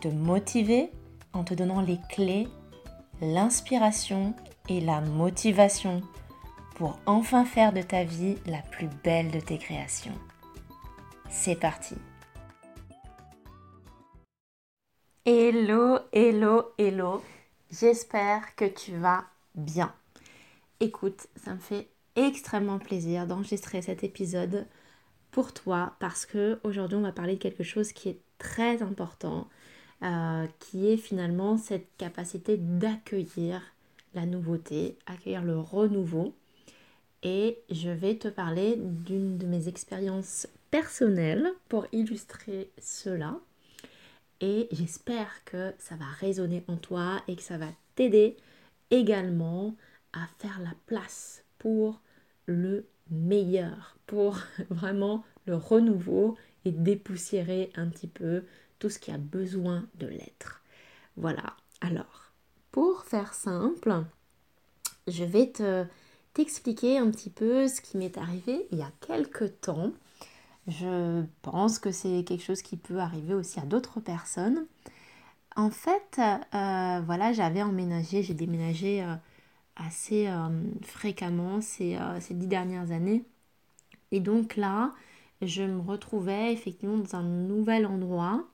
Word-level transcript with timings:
te 0.00 0.08
motiver 0.08 0.90
en 1.32 1.44
te 1.44 1.54
donnant 1.54 1.80
les 1.80 1.98
clés, 2.08 2.48
l'inspiration 3.20 4.34
et 4.68 4.80
la 4.80 5.00
motivation 5.00 6.02
pour 6.76 6.98
enfin 7.06 7.44
faire 7.44 7.72
de 7.72 7.82
ta 7.82 8.04
vie 8.04 8.36
la 8.46 8.62
plus 8.70 8.88
belle 9.02 9.30
de 9.30 9.40
tes 9.40 9.58
créations. 9.58 10.14
C'est 11.28 11.56
parti 11.56 11.96
Hello, 15.24 15.98
hello, 16.12 16.72
hello 16.78 17.22
J'espère 17.70 18.54
que 18.54 18.64
tu 18.64 18.96
vas 18.96 19.24
bien. 19.54 19.92
Écoute, 20.80 21.26
ça 21.36 21.52
me 21.52 21.58
fait 21.58 21.88
extrêmement 22.16 22.78
plaisir 22.78 23.26
d'enregistrer 23.26 23.82
cet 23.82 24.04
épisode 24.04 24.66
pour 25.30 25.52
toi 25.52 25.94
parce 25.98 26.24
que 26.24 26.58
aujourd'hui 26.64 26.96
on 26.96 27.02
va 27.02 27.12
parler 27.12 27.34
de 27.34 27.38
quelque 27.42 27.62
chose 27.62 27.92
qui 27.92 28.08
est 28.08 28.20
très 28.38 28.82
important, 28.82 29.48
euh, 30.02 30.46
qui 30.58 30.88
est 30.88 30.96
finalement 30.96 31.56
cette 31.56 31.88
capacité 31.96 32.56
d'accueillir 32.56 33.62
la 34.14 34.26
nouveauté, 34.26 34.96
accueillir 35.06 35.42
le 35.42 35.58
renouveau. 35.58 36.34
Et 37.22 37.58
je 37.70 37.90
vais 37.90 38.16
te 38.16 38.28
parler 38.28 38.76
d'une 38.76 39.38
de 39.38 39.46
mes 39.46 39.68
expériences 39.68 40.46
personnelles 40.70 41.50
pour 41.68 41.86
illustrer 41.92 42.70
cela 42.80 43.40
et 44.40 44.68
j'espère 44.70 45.44
que 45.44 45.74
ça 45.78 45.96
va 45.96 46.06
résonner 46.20 46.64
en 46.68 46.76
toi 46.76 47.22
et 47.26 47.34
que 47.34 47.42
ça 47.42 47.58
va 47.58 47.68
t'aider 47.96 48.36
également 48.90 49.74
à 50.12 50.26
faire 50.38 50.60
la 50.60 50.72
place 50.86 51.44
pour 51.58 52.00
le 52.46 52.86
meilleur, 53.10 53.98
pour 54.06 54.38
vraiment 54.70 55.24
le 55.46 55.56
renouveau 55.56 56.36
et 56.64 56.70
dépoussiérer 56.70 57.72
un 57.74 57.88
petit 57.88 58.06
peu 58.06 58.44
tout 58.78 58.90
ce 58.90 58.98
qui 58.98 59.10
a 59.10 59.18
besoin 59.18 59.86
de 59.96 60.06
l'être. 60.06 60.62
Voilà, 61.16 61.56
alors, 61.80 62.32
pour 62.70 63.04
faire 63.04 63.34
simple, 63.34 64.04
je 65.06 65.24
vais 65.24 65.50
te 65.50 65.84
t'expliquer 66.34 66.98
un 66.98 67.10
petit 67.10 67.30
peu 67.30 67.66
ce 67.66 67.80
qui 67.80 67.96
m'est 67.96 68.16
arrivé 68.16 68.68
il 68.70 68.78
y 68.78 68.82
a 68.82 68.92
quelques 69.00 69.60
temps 69.60 69.92
je 70.68 71.24
pense 71.42 71.78
que 71.78 71.90
c'est 71.90 72.24
quelque 72.24 72.44
chose 72.44 72.62
qui 72.62 72.76
peut 72.76 72.98
arriver 72.98 73.34
aussi 73.34 73.58
à 73.58 73.64
d'autres 73.64 74.00
personnes. 74.00 74.66
En 75.56 75.70
fait, 75.70 76.20
euh, 76.20 77.00
voilà, 77.06 77.32
j'avais 77.32 77.62
emménagé, 77.62 78.22
j'ai 78.22 78.34
déménagé 78.34 79.02
euh, 79.02 79.14
assez 79.76 80.28
euh, 80.28 80.48
fréquemment 80.82 81.60
ces, 81.62 81.98
ces, 82.20 82.34
dix 82.34 82.46
dernières 82.46 82.92
années. 82.92 83.24
Et 84.12 84.20
donc 84.20 84.56
là, 84.56 84.92
je 85.42 85.62
me 85.62 85.80
retrouvais 85.80 86.52
effectivement 86.52 86.98
dans 86.98 87.16
un 87.16 87.22
nouvel 87.22 87.86
endroit 87.86 88.44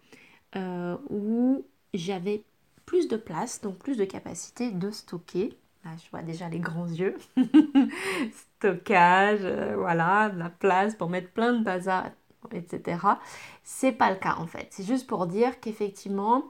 où 1.11 1.65
j'avais 1.95 2.45
plus 2.87 3.09
de 3.09 3.17
place, 3.17 3.61
donc 3.61 3.79
plus 3.79 3.97
de 3.97 4.05
capacité 4.05 4.71
de 4.71 4.91
stocker. 4.91 5.57
Là, 5.85 5.91
je 6.03 6.11
vois 6.11 6.23
déjà 6.23 6.49
les 6.49 6.61
grands 6.61 6.87
yeux. 6.87 7.17
Stockage, 8.33 9.41
euh, 9.43 9.75
voilà, 9.77 10.33
la 10.35 10.49
place 10.49 10.95
pour 10.95 11.11
mettre 11.11 11.31
plein 11.31 11.53
de 11.53 11.63
bazar, 11.63 12.07
etc. 12.53 12.99
C'est 13.63 13.93
pas 13.93 14.11
le 14.11 14.17
cas 14.17 14.37
en 14.39 14.47
fait. 14.47 14.69
C'est 14.71 14.87
juste 14.87 15.07
pour 15.07 15.27
dire 15.27 15.61
qu'effectivement, 15.61 16.45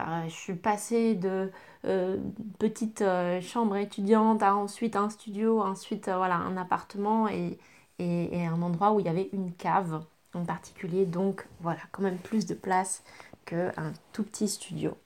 euh, 0.00 0.24
je 0.24 0.34
suis 0.34 0.54
passée 0.54 1.14
de 1.14 1.50
euh, 1.84 2.16
petite 2.58 3.04
chambre 3.42 3.76
étudiante 3.76 4.42
à 4.42 4.54
ensuite 4.56 4.96
un 4.96 5.10
studio, 5.10 5.60
ensuite 5.60 6.06
voilà, 6.06 6.36
un 6.36 6.56
appartement 6.56 7.28
et, 7.28 7.58
et, 7.98 8.46
un 8.46 8.62
endroit 8.62 8.92
où 8.92 9.00
il 9.00 9.06
y 9.06 9.08
avait 9.08 9.28
une 9.32 9.52
cave 9.52 10.02
en 10.34 10.44
particulier. 10.44 11.06
Donc 11.06 11.46
voilà, 11.60 11.80
quand 11.92 12.02
même 12.02 12.18
plus 12.18 12.46
de 12.46 12.54
place 12.54 13.02
qu'un 13.44 13.92
tout 14.12 14.24
petit 14.24 14.48
studio. 14.48 14.96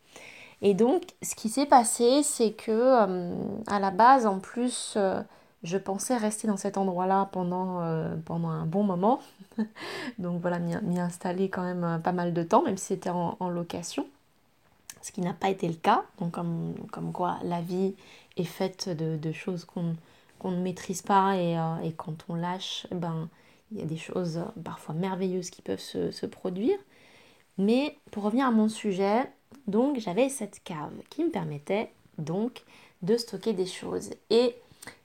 Et 0.63 0.75
donc, 0.75 1.03
ce 1.23 1.35
qui 1.35 1.49
s'est 1.49 1.67
passé, 1.67 2.23
c'est 2.23 2.53
que 2.53 2.71
euh, 2.71 3.35
à 3.67 3.81
la 3.81 3.91
base, 3.91 4.27
en 4.27 4.39
plus, 4.39 4.95
euh, 4.97 5.21
je 5.65 5.77
pensais 5.77 6.17
rester 6.17 6.47
dans 6.47 6.57
cet 6.57 6.79
endroit-là 6.79 7.29
pendant, 7.33 7.81
euh, 7.81 8.15
pendant 8.25 8.49
un 8.49 8.65
bon 8.65 8.85
moment. 8.85 9.21
donc 10.19 10.41
voilà, 10.41 10.61
m'y 10.61 11.01
installer 11.01 11.49
quand 11.51 11.63
même 11.63 12.01
pas 12.03 12.13
mal 12.13 12.33
de 12.33 12.43
temps, 12.45 12.63
même 12.63 12.77
si 12.77 12.87
c'était 12.87 13.11
en, 13.11 13.37
location. 13.49 14.07
Ce 15.03 15.11
qui 15.11 15.21
n'a 15.21 15.33
pas 15.33 15.51
été 15.51 15.67
le 15.67 15.75
cas. 15.75 16.05
Donc 16.21 16.33
comme, 16.33 16.75
comme 16.93 17.11
quoi 17.13 17.39
la 17.43 17.61
vie 17.61 17.95
est 18.37 18.45
faite 18.45 18.89
de, 18.89 19.33
choses 19.33 19.65
qu'on 19.65 19.97
ne 20.51 20.61
maîtrise 20.61 21.03
pas 21.03 21.37
et, 21.37 21.53
et, 21.85 21.93
quand 21.93 22.25
on 22.29 22.35
lâche, 22.35 22.87
eh 22.91 22.95
ben, 22.95 23.29
il 23.73 23.79
y 23.79 23.83
a 23.83 23.87
des 23.87 23.97
choses 23.97 24.45
parfois 24.65 24.95
merveilleuses 24.95 25.51
qui 25.51 25.63
peuvent 25.63 25.79
se, 25.79 26.27
produire. 26.27 26.79
Mais 27.59 27.97
pour 28.11 28.25
revenir 28.25 28.47
à 28.47 28.51
mon 28.51 28.69
sujet, 28.69 29.31
donc 29.67 29.99
j'avais 29.99 30.29
cette 30.29 30.63
cave 30.65 30.93
qui 31.11 31.25
me 31.25 31.31
permettait 31.31 31.93
donc 32.19 32.65
de 33.03 33.17
stocker 33.17 33.53
des 33.53 33.67
choses. 33.67 34.11
Et 34.31 34.55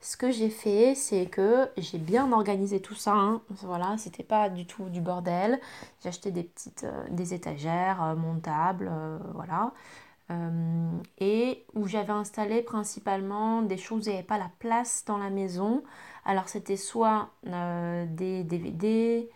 ce 0.01 0.17
que 0.17 0.31
j'ai 0.31 0.49
fait, 0.49 0.95
c'est 0.95 1.27
que 1.27 1.69
j'ai 1.77 1.97
bien 1.97 2.31
organisé 2.31 2.81
tout 2.81 2.95
ça. 2.95 3.13
Hein. 3.13 3.41
Voilà, 3.49 3.95
c'était 3.97 4.23
pas 4.23 4.49
du 4.49 4.65
tout 4.65 4.89
du 4.89 5.01
bordel. 5.01 5.59
J'ai 6.01 6.09
acheté 6.09 6.31
des 6.31 6.43
petites 6.43 6.83
euh, 6.83 7.05
des 7.09 7.33
étagères 7.33 8.03
euh, 8.03 8.15
montables, 8.15 8.89
euh, 8.91 9.17
voilà. 9.33 9.71
Et 11.19 11.65
où 11.73 11.87
j'avais 11.87 12.13
installé 12.13 12.61
principalement 12.61 13.61
des 13.61 13.77
choses 13.77 14.07
où 14.07 14.09
il 14.09 14.13
n'y 14.13 14.17
avait 14.19 14.27
pas 14.27 14.37
la 14.37 14.51
place 14.59 15.03
dans 15.05 15.17
la 15.17 15.29
maison. 15.29 15.83
Alors 16.25 16.49
c'était 16.49 16.77
soit 16.77 17.29
des 17.43 18.43
DVD, 18.43 19.29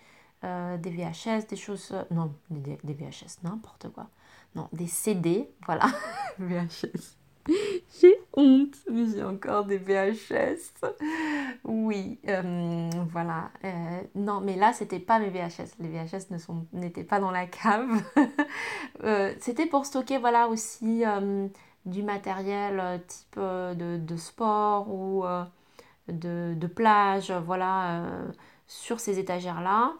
des 0.44 0.90
VHS, 0.90 1.48
des 1.50 1.56
choses... 1.56 1.94
non, 2.12 2.34
des 2.50 2.94
VHS, 2.94 3.44
n'importe 3.44 3.90
quoi 3.94 4.08
non, 4.56 4.68
des 4.74 4.88
CD, 4.88 5.50
voilà, 5.66 5.86
VHS. 6.40 7.16
J'ai 8.02 8.21
honte, 8.34 8.76
mais 8.90 9.06
j'ai 9.08 9.24
encore 9.24 9.66
des 9.66 9.78
VHS. 9.78 10.72
Oui, 11.64 12.20
euh, 12.28 12.90
voilà. 13.12 13.52
Euh, 13.64 14.02
non, 14.16 14.42
mais 14.42 14.56
là, 14.56 14.74
c'était 14.74 15.00
pas 15.00 15.20
mes 15.20 15.30
VHS. 15.30 15.76
Les 15.80 15.90
VHS 15.90 16.28
n'étaient 16.74 17.04
pas 17.04 17.20
dans 17.20 17.32
la 17.32 17.46
cave. 17.46 18.02
Euh, 19.04 19.34
c'était 19.40 19.66
pour 19.66 19.86
stocker, 19.86 20.20
voilà, 20.20 20.48
aussi 20.48 21.04
du 21.86 22.04
matériel 22.04 23.02
type 23.08 23.40
de, 23.40 23.98
de, 23.98 24.16
sport 24.16 24.94
ou 24.94 25.24
de, 26.08 26.54
de, 26.54 26.68
plage, 26.68 27.32
voilà, 27.32 28.04
sur 28.68 29.00
ces 29.00 29.18
étagères-là. 29.18 29.94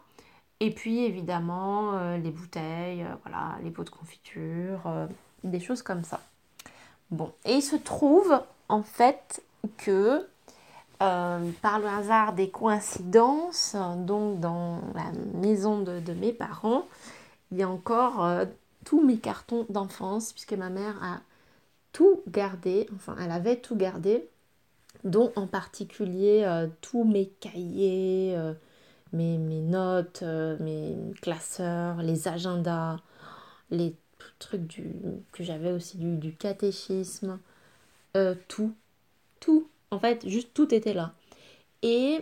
Et 0.60 0.72
puis 0.72 1.00
évidemment 1.00 2.16
les 2.18 2.32
bouteilles, 2.32 3.06
voilà, 3.24 3.58
les 3.64 3.72
pots 3.72 3.84
de 3.84 3.90
confiture, 3.90 4.82
des 5.44 5.60
choses 5.60 5.82
comme 5.82 6.04
ça. 6.04 6.22
Bon, 7.12 7.32
et 7.46 7.56
il 7.56 7.62
se 7.62 7.76
trouve 7.76 8.42
en 8.70 8.84
fait 8.84 9.44
que 9.78 10.28
par 11.00 11.80
le 11.80 11.88
hasard 11.88 12.34
des 12.34 12.50
coïncidences, 12.50 13.76
donc 13.98 14.40
dans 14.40 14.82
la 14.94 15.12
maison 15.34 15.82
de, 15.82 16.14
mes 16.14 16.32
parents, 16.32 16.86
il 17.52 17.58
y 17.58 17.64
a 17.64 17.70
encore 17.70 18.46
tous 18.86 19.04
mes 19.04 19.18
cartons 19.18 19.66
d'enfance, 19.70 20.32
puisque 20.32 20.54
ma 20.54 20.70
mère 20.70 20.96
a 21.04 21.20
tout 21.92 22.22
gardé, 22.28 22.88
enfin 22.96 23.16
elle 23.20 23.32
avait 23.32 23.58
tout 23.58 23.76
gardé, 23.76 24.30
dont 25.04 25.32
en 25.36 25.48
particulier 25.48 26.46
tous 26.82 27.04
mes 27.04 27.28
cahiers 27.40 28.38
mes, 29.14 29.38
notes, 29.38 30.22
euh, 30.24 30.58
mes 30.60 30.96
classeurs, 31.22 32.02
les 32.02 32.28
agendas, 32.28 32.98
les 33.70 33.96
trucs 34.40 34.68
du, 34.68 34.86
que 35.32 35.44
j'avais 35.44 35.72
aussi 35.72 35.98
du, 35.98 36.18
du 36.18 36.34
catéchisme, 36.34 37.40
euh, 38.16 38.36
tout, 38.48 38.74
tout, 39.40 39.68
en 39.92 40.00
fait, 40.00 40.28
juste 40.28 40.54
tout 40.54 40.74
était 40.74 40.94
là. 40.94 41.14
Et 41.82 42.22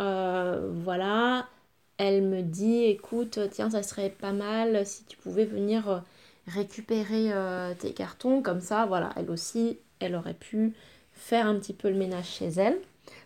euh, 0.00 0.70
voilà, 0.72 1.48
elle 1.98 2.22
me 2.22 2.42
dit, 2.42 2.84
écoute, 2.84 3.38
tiens, 3.50 3.70
ça 3.70 3.82
serait 3.82 4.10
pas 4.10 4.32
mal 4.32 4.84
si 4.86 5.04
tu 5.04 5.16
pouvais 5.16 5.44
venir 5.44 6.02
récupérer 6.46 7.32
tes 7.78 7.92
cartons, 7.94 8.42
comme 8.42 8.60
ça, 8.60 8.84
voilà, 8.86 9.10
elle 9.16 9.30
aussi, 9.30 9.78
elle 10.00 10.14
aurait 10.14 10.34
pu 10.34 10.74
faire 11.12 11.46
un 11.46 11.54
petit 11.58 11.72
peu 11.72 11.88
le 11.88 11.96
ménage 11.96 12.26
chez 12.28 12.48
elle. 12.48 12.78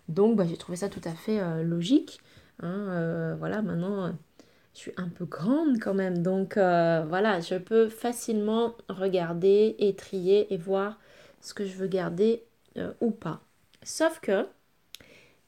Donc, 0.08 0.36
bah, 0.36 0.44
j'ai 0.48 0.56
trouvé 0.56 0.76
ça 0.76 0.88
tout 0.88 1.00
à 1.04 1.12
fait 1.12 1.40
logique. 1.64 2.20
Hein, 2.60 2.88
euh, 2.88 3.36
voilà, 3.38 3.62
maintenant, 3.62 4.12
je 4.78 4.82
suis 4.82 4.92
un 4.96 5.08
peu 5.08 5.25
grande 5.25 5.80
quand 5.80 5.94
même. 5.94 6.22
Donc 6.22 6.56
euh, 6.56 7.04
voilà, 7.08 7.40
je 7.40 7.56
peux 7.56 7.88
facilement 7.88 8.76
regarder 8.88 9.75
et 9.80 9.96
trier 9.96 10.52
et 10.54 10.56
voir 10.56 11.00
ce 11.40 11.52
que 11.52 11.66
je 11.66 11.75
veux 11.75 11.88
garder 11.88 12.44
euh, 12.76 12.92
ou 13.00 13.10
pas. 13.10 13.40
Sauf 13.82 14.20
que 14.20 14.46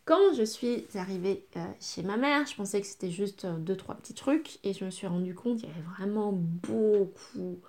quand 0.05 0.35
je 0.37 0.43
suis 0.43 0.85
arrivée 0.97 1.47
euh, 1.57 1.65
chez 1.81 2.03
ma 2.03 2.17
mère, 2.17 2.45
je 2.45 2.57
pensais 2.57 2.81
que 2.81 2.87
c'était 2.89 3.13
juste 3.13 3.47
deux, 3.47 3.77
trois 3.77 3.95
petits 3.95 4.15
trucs 4.15 4.59
et 4.65 4.73
je 4.73 4.85
me 4.85 4.91
suis 4.91 5.07
rendu 5.07 5.33
compte 5.33 5.59
qu'il 5.59 5.69
y 5.69 5.73
avait 5.73 5.89
vraiment 5.97 6.33
beaucoup, 6.33 7.61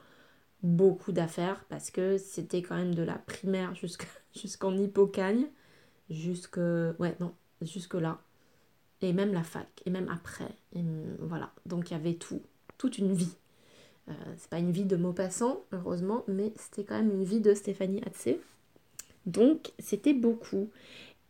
beaucoup 0.64 1.12
d'affaires 1.12 1.64
parce 1.70 1.92
que 1.92 2.18
c'était 2.18 2.64
quand 2.64 2.76
même 2.76 2.96
de 2.96 3.04
la 3.04 3.20
primaire 3.20 3.76
jusqu'en 4.34 4.76
hippocagne, 4.76 5.46
jusque, 6.10 6.58
ouais, 6.58 7.16
non, 7.20 7.36
jusque 7.62 7.94
là 7.94 8.20
et 9.02 9.14
même 9.14 9.34
la 9.34 9.44
fac, 9.44 9.68
et 9.86 9.90
même 9.90 10.10
après. 10.10 10.52
Voilà, 11.20 11.52
donc 11.66 11.90
il 11.90 11.94
y 11.94 11.98
avait 11.98 12.14
tout, 12.14 12.42
toute 12.78 12.98
une 12.98 13.14
vie. 13.14 13.36
Euh, 14.10 14.14
c'est 14.38 14.50
pas 14.50 14.60
une 14.60 14.72
vie 14.72 14.86
de 14.86 14.96
Maupassant, 14.96 15.62
heureusement, 15.72 16.24
mais 16.28 16.52
c'était 16.58 16.84
quand 16.84 16.96
même 16.96 17.12
une 17.12 17.24
vie 17.24 17.40
de 17.40 17.54
Stéphanie 17.54 18.02
Hatzé. 18.06 18.40
Donc 19.26 19.72
c'était 19.80 20.14
beaucoup. 20.14 20.70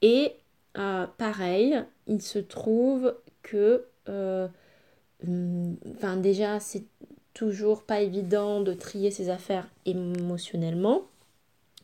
Et 0.02 0.34
euh, 0.78 1.06
pareil, 1.18 1.84
il 2.08 2.22
se 2.22 2.40
trouve 2.40 3.16
que, 3.44 3.86
euh, 4.10 4.48
déjà, 5.24 6.60
c'est 6.60 6.86
toujours 7.34 7.84
pas 7.84 8.02
évident 8.02 8.62
de 8.62 8.74
trier 8.74 9.12
ses 9.12 9.30
affaires 9.30 9.68
émotionnellement. 9.86 11.04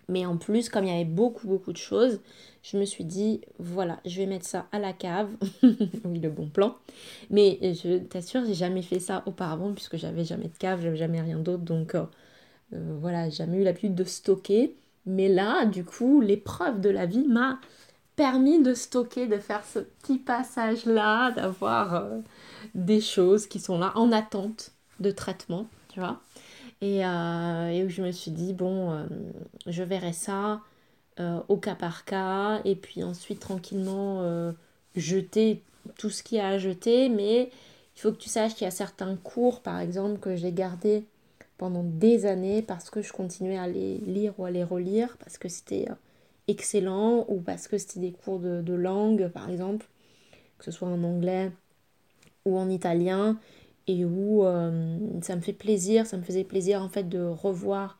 Mais 0.09 0.25
en 0.25 0.37
plus, 0.37 0.69
comme 0.69 0.85
il 0.85 0.89
y 0.89 0.93
avait 0.93 1.05
beaucoup, 1.05 1.47
beaucoup 1.47 1.73
de 1.73 1.77
choses, 1.77 2.21
je 2.63 2.77
me 2.77 2.85
suis 2.85 3.03
dit, 3.03 3.41
voilà, 3.59 3.99
je 4.05 4.17
vais 4.17 4.25
mettre 4.25 4.45
ça 4.45 4.67
à 4.71 4.79
la 4.79 4.93
cave. 4.93 5.29
oui, 5.63 6.19
le 6.19 6.29
bon 6.29 6.47
plan. 6.47 6.75
Mais 7.29 7.59
je 7.61 7.97
t'assure, 7.99 8.45
j'ai 8.45 8.53
jamais 8.53 8.81
fait 8.81 8.99
ça 8.99 9.23
auparavant, 9.25 9.73
puisque 9.73 9.97
j'avais 9.97 10.23
jamais 10.23 10.47
de 10.47 10.57
cave, 10.57 10.81
j'avais 10.81 10.97
jamais 10.97 11.21
rien 11.21 11.39
d'autre. 11.39 11.63
Donc 11.63 11.95
euh, 11.95 12.05
euh, 12.73 12.97
voilà, 12.99 13.29
jamais 13.29 13.57
eu 13.57 13.63
l'habitude 13.63 13.95
de 13.95 14.03
stocker. 14.03 14.75
Mais 15.05 15.29
là, 15.29 15.65
du 15.65 15.85
coup, 15.85 16.21
l'épreuve 16.21 16.81
de 16.81 16.89
la 16.89 17.05
vie 17.05 17.25
m'a 17.25 17.59
permis 18.15 18.61
de 18.61 18.73
stocker, 18.73 19.27
de 19.27 19.37
faire 19.37 19.63
ce 19.63 19.79
petit 19.79 20.17
passage-là, 20.17 21.31
d'avoir 21.31 21.95
euh, 21.95 22.19
des 22.75 22.99
choses 22.99 23.47
qui 23.47 23.59
sont 23.59 23.77
là 23.77 23.93
en 23.95 24.11
attente 24.11 24.71
de 24.99 25.11
traitement, 25.11 25.67
tu 25.89 25.99
vois. 25.99 26.19
Euh, 26.83 27.69
et, 27.69 27.83
où 27.83 27.89
je 27.89 28.01
me 28.01 28.11
suis 28.11 28.31
dit, 28.31 28.53
bon, 28.53 28.91
euh, 28.91 29.05
je 29.65 29.83
verrai 29.83 30.13
ça 30.13 30.61
euh, 31.19 31.39
au 31.47 31.57
cas 31.57 31.75
par 31.75 32.05
cas, 32.05 32.61
et 32.65 32.75
puis 32.75 33.03
ensuite 33.03 33.39
tranquillement 33.39 34.53
jeter 34.95 35.63
tout 35.97 36.09
ce 36.09 36.23
qu'il 36.23 36.37
y 36.37 36.41
a 36.41 36.49
à 36.49 36.57
jeter, 36.57 37.09
mais 37.09 37.49
il 37.95 37.99
faut 38.01 38.11
que 38.11 38.17
tu 38.17 38.29
saches 38.29 38.53
qu'il 38.53 38.65
y 38.65 38.67
a 38.67 38.71
certains 38.71 39.15
cours, 39.15 39.61
par 39.61 39.79
exemple, 39.79 40.19
que 40.19 40.35
j'ai 40.35 40.51
gardés 40.51 41.05
pendant 41.57 41.83
des 41.83 42.27
années 42.27 42.61
parce 42.61 42.91
que 42.91 43.01
je 43.01 43.11
continuais 43.11 43.57
à 43.57 43.67
les 43.67 43.97
lire 43.99 44.33
ou 44.37 44.45
à 44.45 44.51
les 44.51 44.63
relire, 44.63 45.17
parce 45.17 45.39
que 45.39 45.49
c'était 45.49 45.87
excellent, 46.47 47.25
ou 47.27 47.39
parce 47.39 47.67
que 47.67 47.77
c'était 47.77 47.99
des 47.99 48.11
cours 48.11 48.39
de, 48.39 48.61
de 48.61 48.73
langue, 48.73 49.27
par 49.29 49.49
exemple, 49.49 49.87
que 50.59 50.65
ce 50.65 50.71
soit 50.71 50.87
en 50.87 51.03
anglais 51.03 51.51
ou 52.45 52.57
en 52.57 52.69
italien, 52.69 53.37
et 53.87 54.03
où 54.05 54.45
euh, 54.45 54.97
ça 55.21 55.35
me 55.35 55.41
fait 55.41 55.53
plaisir, 55.53 56.05
ça 56.05 56.17
me 56.17 56.23
faisait 56.23 56.43
plaisir 56.43 56.81
en 56.81 56.89
fait 56.89 57.07
de 57.07 57.23
revoir 57.23 57.97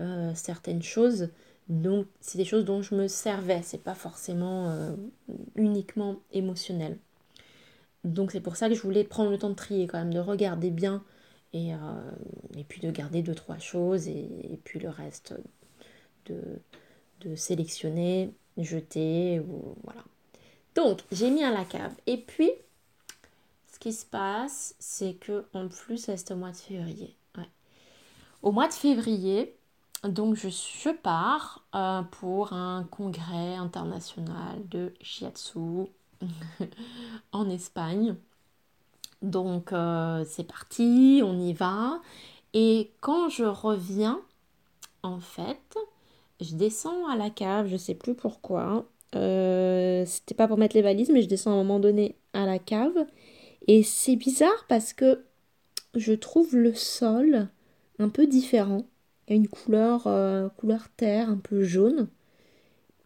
euh, 0.00 0.32
certaines 0.34 0.82
choses. 0.82 1.30
Donc 1.68 2.06
c'est 2.20 2.38
des 2.38 2.44
choses 2.44 2.64
dont 2.64 2.82
je 2.82 2.94
me 2.94 3.08
servais, 3.08 3.62
c'est 3.62 3.82
pas 3.82 3.94
forcément 3.94 4.70
euh, 4.70 4.94
uniquement 5.56 6.20
émotionnel. 6.32 6.98
Donc 8.04 8.32
c'est 8.32 8.40
pour 8.40 8.56
ça 8.56 8.68
que 8.68 8.74
je 8.74 8.82
voulais 8.82 9.04
prendre 9.04 9.30
le 9.30 9.38
temps 9.38 9.50
de 9.50 9.54
trier 9.54 9.86
quand 9.86 9.98
même, 9.98 10.12
de 10.12 10.18
regarder 10.18 10.70
bien 10.70 11.02
et, 11.54 11.74
puis 12.68 12.80
de 12.80 12.90
garder 12.90 13.22
deux 13.22 13.34
trois 13.34 13.58
choses 13.58 14.08
et, 14.08 14.58
puis 14.64 14.80
le 14.80 14.88
reste 14.88 15.34
de, 16.26 17.36
sélectionner, 17.36 18.32
jeter 18.58 19.40
voilà. 19.84 20.02
Donc 20.74 21.02
j'ai 21.12 21.30
mis 21.30 21.44
à 21.44 21.52
la 21.52 21.64
cave 21.64 21.94
et 22.06 22.16
puis 22.16 22.50
qui 23.82 23.92
se 23.92 24.06
passe, 24.06 24.76
c'est 24.78 25.14
que 25.14 25.44
en 25.54 25.66
plus, 25.66 25.98
c'est 25.98 26.30
au 26.30 26.36
mois 26.36 26.52
de 26.52 26.56
février. 26.56 27.16
Au 28.40 28.52
mois 28.52 28.68
de 28.68 28.72
février, 28.72 29.56
donc 30.04 30.36
je, 30.36 30.90
pars 30.90 31.64
euh, 31.74 32.02
pour 32.02 32.52
un 32.52 32.84
congrès 32.84 33.56
international 33.56 34.60
de 34.68 34.94
shiatsu 35.00 35.88
en 37.32 37.50
Espagne. 37.50 38.14
Donc 39.20 39.72
euh, 39.72 40.24
c'est 40.28 40.44
parti, 40.44 41.20
on 41.24 41.40
y 41.40 41.52
va. 41.52 42.00
Et 42.54 42.92
quand 43.00 43.28
je 43.30 43.44
reviens, 43.44 44.20
en 45.02 45.18
fait, 45.18 45.76
je 46.40 46.54
descends 46.54 47.08
à 47.08 47.16
la 47.16 47.30
cave, 47.30 47.66
je 47.66 47.76
sais 47.76 47.96
plus 47.96 48.14
pourquoi. 48.14 48.84
Euh, 49.16 50.04
c'était 50.06 50.34
pas 50.34 50.46
pour 50.46 50.58
mettre 50.58 50.76
les 50.76 50.82
valises, 50.82 51.10
mais 51.10 51.22
je 51.22 51.28
descends 51.28 51.50
à 51.50 51.54
un 51.54 51.56
moment 51.58 51.80
donné 51.80 52.14
à 52.32 52.46
la 52.46 52.60
cave 52.60 53.06
et 53.68 53.82
c'est 53.82 54.16
bizarre 54.16 54.66
parce 54.68 54.92
que 54.92 55.24
je 55.94 56.12
trouve 56.12 56.56
le 56.56 56.74
sol 56.74 57.48
un 57.98 58.08
peu 58.08 58.26
différent. 58.26 58.86
Il 59.26 59.30
y 59.30 59.32
a 59.34 59.36
une 59.36 59.48
couleur, 59.48 60.06
euh, 60.06 60.48
couleur 60.48 60.88
terre, 60.96 61.28
un 61.28 61.36
peu 61.36 61.62
jaune, 61.62 62.08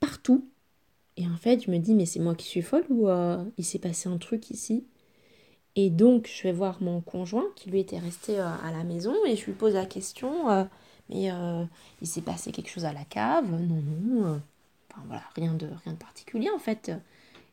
partout. 0.00 0.49
Et 1.17 1.26
en 1.26 1.37
fait, 1.37 1.64
je 1.64 1.70
me 1.70 1.79
dis, 1.79 1.94
mais 1.94 2.06
c'est 2.06 2.20
moi 2.20 2.35
qui 2.35 2.47
suis 2.47 2.62
folle 2.62 2.85
ou 2.88 3.08
euh, 3.08 3.43
il 3.58 3.64
s'est 3.64 3.79
passé 3.79 4.08
un 4.08 4.19
truc 4.19 4.50
ici? 4.50 4.85
Et 5.75 5.91
donc, 5.91 6.31
je 6.32 6.43
vais 6.44 6.53
voir 6.53 6.82
mon 6.82 7.02
conjoint 7.02 7.47
qui 7.55 7.70
lui 7.70 7.81
était 7.81 7.99
resté 7.99 8.38
euh, 8.38 8.47
à 8.47 8.73
la 8.73 8.85
maison 8.85 9.14
et 9.26 9.37
je 9.37 9.44
lui 9.44 9.52
pose 9.52 9.75
la 9.75 9.85
question, 9.85 10.69
mais 11.11 11.31
il 12.00 12.06
s'est 12.06 12.23
passé 12.23 12.50
quelque 12.50 12.70
chose 12.70 12.87
à 12.87 12.93
la 12.93 13.05
cave? 13.05 13.50
Non, 13.50 13.82
non. 13.82 14.41
enfin 14.91 15.02
voilà, 15.06 15.25
rien 15.35 15.52
de, 15.52 15.67
rien 15.85 15.93
de 15.93 15.99
particulier 15.99 16.49
en 16.50 16.59
fait. 16.59 16.91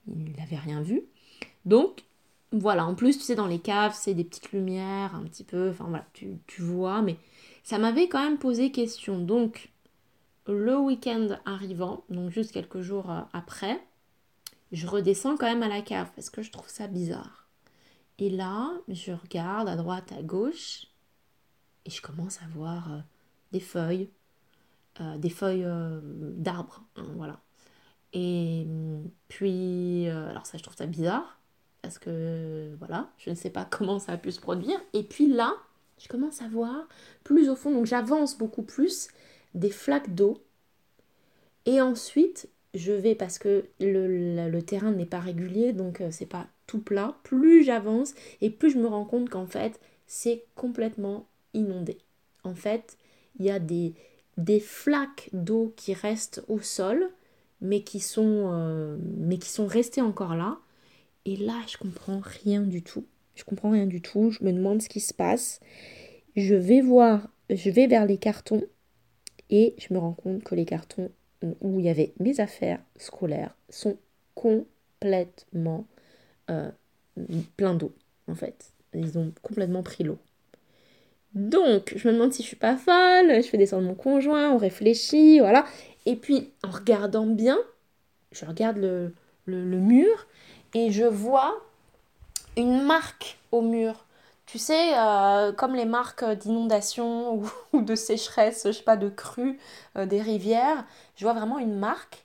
Il 0.08 0.34
n'avait 0.38 0.58
rien 0.58 0.82
vu. 0.82 1.04
Donc, 1.66 2.04
voilà, 2.54 2.86
en 2.86 2.94
plus, 2.94 3.18
tu 3.18 3.24
sais, 3.24 3.36
dans 3.36 3.48
les 3.48 3.60
caves, 3.60 3.96
c'est 3.96 4.14
des 4.14 4.24
petites 4.24 4.52
lumières, 4.52 5.16
un 5.16 5.24
petit 5.24 5.44
peu, 5.44 5.72
enfin 5.72 5.86
voilà, 5.86 6.06
tu, 6.14 6.62
vois, 6.62 7.02
mais 7.02 7.18
ça 7.64 7.80
m'avait 7.80 8.08
quand 8.08 8.24
même 8.24 8.38
posé 8.38 8.72
question. 8.72 9.18
Donc, 9.18 9.72
le 10.46 10.78
week-end 10.78 11.40
arrivant, 11.46 12.04
donc 12.10 12.30
juste 12.30 12.52
quelques 12.52 12.82
jours 12.82 13.10
euh, 13.10 13.22
après, 13.34 13.84
je 14.72 14.86
redescends 14.86 15.36
quand 15.36 15.48
même 15.48 15.64
à 15.64 15.68
la 15.68 15.82
cave 15.82 16.12
parce 16.16 16.30
que 16.30 16.44
je 16.44 16.52
trouve 16.52 16.70
ça 16.70 16.88
bizarre. 16.88 17.48
Et 18.20 18.30
là, 18.30 18.72
je 18.88 19.14
regarde 19.14 19.68
à 19.68 19.76
droite, 19.76 20.12
à 20.12 20.22
gauche, 20.22 20.88
et 21.86 21.90
je 21.90 22.02
commence 22.04 22.40
à 22.44 22.48
voir 22.54 22.94
euh, 22.94 23.00
des 23.52 23.60
feuilles, 23.60 24.10
euh, 25.02 25.18
des 25.18 25.32
feuilles 25.32 25.68
d'arbres, 26.38 26.84
hein, 26.98 27.08
voilà. 27.16 27.40
Et 28.14 28.68
puis, 29.28 30.08
alors 30.08 30.46
ça, 30.46 30.60
je 30.60 30.64
trouve 30.64 30.76
ça 30.76 30.86
bizarre 30.86 31.40
parce 31.84 32.00
que 32.00 32.74
voilà, 32.80 33.12
je 33.20 33.30
ne 33.30 33.36
sais 33.36 33.52
pas 33.52 33.68
comment 33.70 34.00
ça 34.00 34.14
a 34.14 34.18
pu 34.18 34.32
se 34.32 34.40
produire. 34.40 34.80
Et 34.94 35.04
puis 35.04 35.28
là, 35.28 35.54
je 36.00 36.08
commence 36.08 36.42
à 36.42 36.48
voir 36.48 36.88
plus 37.24 37.50
au 37.50 37.56
fond, 37.56 37.72
donc 37.72 37.86
j'avance 37.86 38.38
beaucoup 38.38 38.64
plus, 38.64 39.10
des 39.54 39.70
flaques 39.70 40.16
d'eau. 40.16 40.42
Et 41.66 41.82
ensuite, 41.82 42.50
je 42.74 42.94
vais, 42.94 43.16
parce 43.16 43.38
que 43.38 43.66
le, 43.82 44.60
terrain 44.62 44.92
n'est 44.92 45.06
pas 45.06 45.20
régulier, 45.20 45.74
donc 45.74 46.00
euh, 46.00 46.08
c'est 46.10 46.26
pas 46.26 46.48
tout 46.68 46.80
plat, 46.80 47.18
plus 47.24 47.64
j'avance 47.64 48.16
et 48.40 48.50
plus 48.50 48.72
je 48.72 48.80
me 48.80 48.88
rends 48.88 49.06
compte 49.06 49.30
qu'en 49.30 49.46
fait, 49.46 49.80
c'est 50.08 50.46
complètement 50.56 51.28
inondé. 51.54 51.98
En 52.46 52.56
fait, 52.56 52.98
il 53.40 53.46
y 53.46 53.52
a 53.52 53.60
des, 53.60 53.94
flaques 54.62 55.30
d'eau 55.34 55.74
qui 55.76 55.94
restent 55.94 56.44
au 56.48 56.60
sol, 56.60 57.10
mais 57.60 57.84
qui 57.84 58.00
sont, 58.00 58.52
euh, 58.54 58.98
mais 59.18 59.38
qui 59.38 59.50
sont 59.50 59.68
restées 59.68 60.02
encore 60.02 60.36
là. 60.36 60.60
Et 61.26 61.38
là, 61.38 61.62
je 61.68 61.78
comprends 61.78 62.22
rien 62.44 62.62
du 62.62 62.84
tout. 62.84 63.06
Je 63.36 63.44
comprends 63.44 63.72
rien 63.72 63.86
du 63.86 64.02
tout. 64.02 64.32
Je 64.32 64.44
me 64.44 64.52
demande 64.52 64.82
ce 64.82 64.90
qui 64.90 65.00
se 65.00 65.14
passe. 65.14 65.60
Je 66.36 66.56
vais 66.56 66.82
voir, 66.82 67.30
je 67.50 67.70
vais 67.70 67.88
vers 67.88 68.06
les 68.06 68.18
cartons 68.18 68.64
et 69.50 69.76
je 69.78 69.94
me 69.94 70.00
rends 70.00 70.14
compte 70.14 70.44
que 70.44 70.56
les 70.56 70.66
cartons 70.66 71.12
où 71.62 71.80
il 71.80 71.86
y 71.86 71.90
avait 71.90 72.14
mes 72.20 72.40
affaires 72.40 72.80
scolaires 72.98 73.56
sont 73.70 73.98
complètement 74.36 75.86
euh, 76.50 76.72
pleins 77.58 77.76
d'eau, 77.76 77.94
en 78.28 78.36
fait. 78.36 78.72
Ils 78.94 79.18
ont 79.18 79.34
complètement 79.42 79.84
pris 79.84 80.04
l'eau. 80.04 80.18
Donc, 81.34 81.94
je 81.96 82.08
me 82.08 82.14
demande 82.14 82.32
si 82.32 82.44
je 82.44 82.48
suis 82.48 82.56
pas 82.56 82.78
folle, 82.78 83.42
je 83.42 83.48
fais 83.48 83.58
descendre 83.58 83.88
mon 83.88 83.96
conjoint, 83.96 84.52
on 84.52 84.58
réfléchit, 84.58 85.40
voilà. 85.40 85.66
Et 86.06 86.16
puis, 86.16 86.52
en 86.64 86.70
regardant 86.70 87.26
bien, 87.26 87.58
je 88.32 88.46
regarde 88.46 88.78
le 88.78 89.14
mur 89.80 90.28
et 90.74 90.92
je 90.92 91.06
vois 91.06 91.56
une 92.58 92.82
marque 92.82 93.38
au 93.52 93.62
mur. 93.62 94.06
Tu 94.46 94.60
sais, 94.60 94.98
euh, 94.98 95.52
comme 95.54 95.76
les 95.76 95.86
marques 95.86 96.24
d'inondation 96.24 97.42
ou, 97.74 97.82
de 97.82 97.96
sécheresse, 97.96 98.64
je 98.66 98.72
sais 98.72 98.84
pas, 98.84 98.98
de 98.98 99.10
crue 99.10 99.60
euh, 99.98 100.06
des 100.06 100.22
rivières, 100.22 100.86
je 101.16 101.26
vois 101.26 101.34
vraiment 101.34 101.60
une 101.60 101.76
marque 101.76 102.24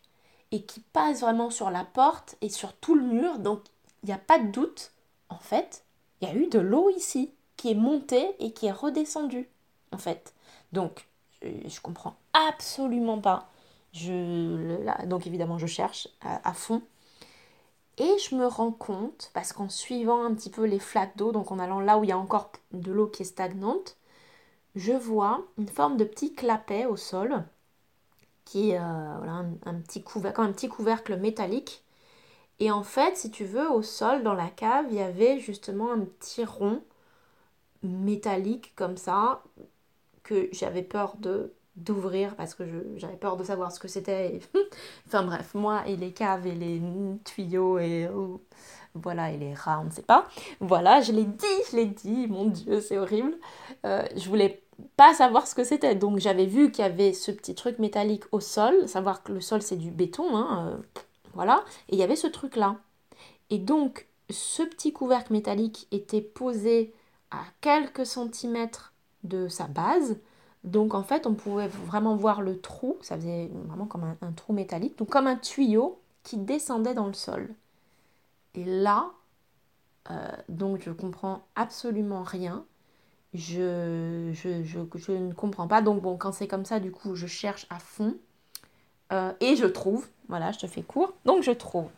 et 0.51 0.63
qui 0.63 0.81
passe 0.81 1.21
vraiment 1.21 1.51
sur 1.51 1.71
la 1.71 1.85
porte 1.85 2.37
et 2.41 2.49
sur 2.49 2.73
tout 2.75 2.95
le 2.95 3.03
mur. 3.03 3.39
Donc, 3.39 3.63
il 4.03 4.07
n'y 4.07 4.13
a 4.13 4.19
pas 4.19 4.39
de 4.39 4.49
doute, 4.51 4.93
en 5.29 5.39
fait, 5.39 5.85
il 6.21 6.29
y 6.29 6.31
a 6.31 6.35
eu 6.35 6.49
de 6.49 6.59
l'eau 6.59 6.91
ici 6.91 7.31
qui 7.57 7.71
est 7.71 7.75
montée 7.75 8.35
et 8.39 8.53
qui 8.53 8.67
est 8.67 8.73
redescendue, 8.73 9.49
en 9.93 9.99
fait. 9.99 10.33
Donc, 10.73 11.07
je, 11.43 11.81
comprends 11.81 12.17
absolument 12.33 13.21
pas. 13.21 13.49
Je, 13.93 15.05
donc, 15.07 15.27
évidemment, 15.27 15.59
je 15.59 15.67
cherche 15.67 16.09
à, 16.21 16.53
fond. 16.53 16.83
Et 17.99 18.17
je 18.19 18.37
me 18.37 18.47
rends 18.47 18.73
compte, 18.73 19.31
parce 19.35 19.53
qu'en 19.53 19.69
suivant 19.69 20.25
un 20.25 20.35
petit 20.35 20.51
peu 20.51 20.65
les 20.65 20.79
flaques 20.79 21.17
d'eau, 21.17 21.33
donc 21.33 21.51
en 21.51 21.59
allant 21.59 21.81
là 21.81 21.99
où 21.99 22.05
il 22.05 22.11
y 22.11 22.13
a 22.13 22.19
encore 22.19 22.53
de 22.73 22.93
l'eau 22.93 23.09
qui 23.09 23.23
est 23.23 23.25
stagnante, 23.27 23.97
je 24.77 24.93
vois 24.93 25.45
une 25.59 25.69
forme 25.69 25.97
de 25.97 26.05
petit 26.05 26.35
clapet 26.35 26.87
au 26.87 26.97
sol, 26.97 27.45
qui 28.45 28.71
est 28.71 28.79
euh, 28.79 28.83
un, 28.83 29.75
petit 29.81 30.03
couvercle, 30.03 30.41
un 30.41 30.53
petit 30.53 30.69
couvercle 30.69 31.17
métallique. 31.19 31.85
Et 32.61 32.71
en 32.71 32.83
fait, 32.85 33.17
si 33.17 33.31
tu 33.31 33.45
veux, 33.45 33.71
au 33.71 33.83
sol, 33.83 34.23
dans 34.23 34.35
la 34.35 34.49
cave, 34.49 34.87
il 34.91 34.97
y 34.97 35.03
avait 35.03 35.41
justement 35.41 35.93
un 35.93 36.01
petit 36.01 36.45
rond 36.45 36.83
métallique 37.83 38.75
comme 38.77 38.97
ça, 38.97 39.43
que 40.23 40.49
j'avais 40.53 40.83
peur 40.83 41.17
de 41.19 41.53
d'ouvrir 41.79 42.35
parce 42.37 42.55
que 42.55 42.65
j'avais 42.97 43.17
peur 43.17 43.37
de 43.37 43.45
savoir 43.45 43.73
ce 43.73 43.81
que 43.81 43.89
c'était. 43.89 44.41
enfin 45.07 45.23
bref, 45.23 45.55
moi 45.55 45.83
et 45.87 45.97
les 45.97 46.13
caves 46.13 46.47
et 46.47 46.55
les 46.55 46.81
tuyaux 47.25 47.79
et 47.79 48.09
oh, 48.15 48.41
voilà 48.95 49.31
et 49.33 49.37
les 49.37 49.55
rats, 49.55 49.81
on 49.81 49.85
ne 49.85 49.91
sait 49.91 50.03
pas. 50.03 50.27
Voilà, 50.61 51.01
je 51.01 51.13
l'ai 51.13 51.25
dit, 51.25 51.47
je 51.71 51.77
l'ai 51.77 51.87
dit, 51.87 52.27
mon 52.27 52.47
Dieu, 52.47 52.81
c'est 52.81 52.99
horrible. 52.99 53.35
Euh, 53.85 54.03
je 54.17 54.29
voulais 54.29 54.63
pas 54.97 55.15
savoir 55.15 55.47
ce 55.47 55.55
que 55.55 55.65
c'était. 55.65 55.95
Donc 55.95 56.19
j'avais 56.19 56.47
vu 56.47 56.71
qu'il 56.71 56.85
y 56.85 56.89
avait 56.89 57.13
ce 57.13 57.31
petit 57.31 57.55
truc 57.55 57.79
métallique 57.79 58.25
au 58.33 58.41
sol, 58.41 58.89
savoir 58.89 59.23
que 59.23 59.33
le 59.33 59.41
sol 59.41 59.63
c'est 59.63 59.77
du 59.77 59.91
béton, 59.91 60.37
hein, 60.37 60.69
euh, 60.69 61.01
voilà, 61.35 61.65
et 61.89 61.95
il 61.95 61.99
y 61.99 62.03
avait 62.03 62.17
ce 62.17 62.27
truc 62.27 62.57
là. 62.57 62.77
Et 63.51 63.59
donc 63.59 64.07
ce 64.31 64.63
petit 64.63 64.93
couvercle 64.93 65.33
métallique 65.33 65.89
était 65.91 66.21
posé 66.21 66.93
à 67.31 67.41
quelques 67.61 68.07
centimètres 68.07 68.93
de 69.25 69.49
sa 69.49 69.67
base. 69.67 70.19
Donc 70.65 70.95
en 70.95 71.03
fait, 71.03 71.27
on 71.27 71.35
pouvait 71.35 71.69
vraiment 71.69 72.17
voir 72.17 72.43
le 72.43 72.61
trou, 72.61 72.97
ça 73.01 73.17
faisait 73.17 73.51
vraiment 73.67 73.87
comme 73.87 74.17
un, 74.21 74.33
trou 74.33 74.53
métallique, 74.53 74.99
donc 74.99 75.09
comme 75.09 75.27
un 75.27 75.37
tuyau 75.37 76.01
qui 76.25 76.37
descendait 76.37 76.95
dans 76.95 77.07
le 77.07 77.13
sol. 77.13 77.49
Et 78.55 78.65
là, 78.65 79.11
euh, 80.11 80.29
donc 80.49 80.83
je 80.83 80.91
comprends 80.91 81.43
absolument 81.55 82.23
rien. 82.23 82.65
Je, 83.35 84.31
ne 84.31 85.33
comprends 85.33 85.69
pas. 85.69 85.83
Donc 85.83 86.03
bon, 86.03 86.17
quand 86.17 86.33
c'est 86.33 86.49
comme 86.49 86.65
ça, 86.65 86.81
du 86.81 86.91
coup, 86.91 87.15
je 87.15 87.27
cherche 87.27 87.67
à 87.71 87.79
fond. 87.79 88.17
Euh, 89.13 89.33
et 89.41 89.57
je 89.57 89.65
trouve, 89.65 90.07
voilà, 90.29 90.53
je 90.53 90.59
te 90.59 90.67
fais 90.67 90.83
court. 90.83 91.13
Donc 91.25 91.43
je 91.43 91.53
trouve. 91.53 91.89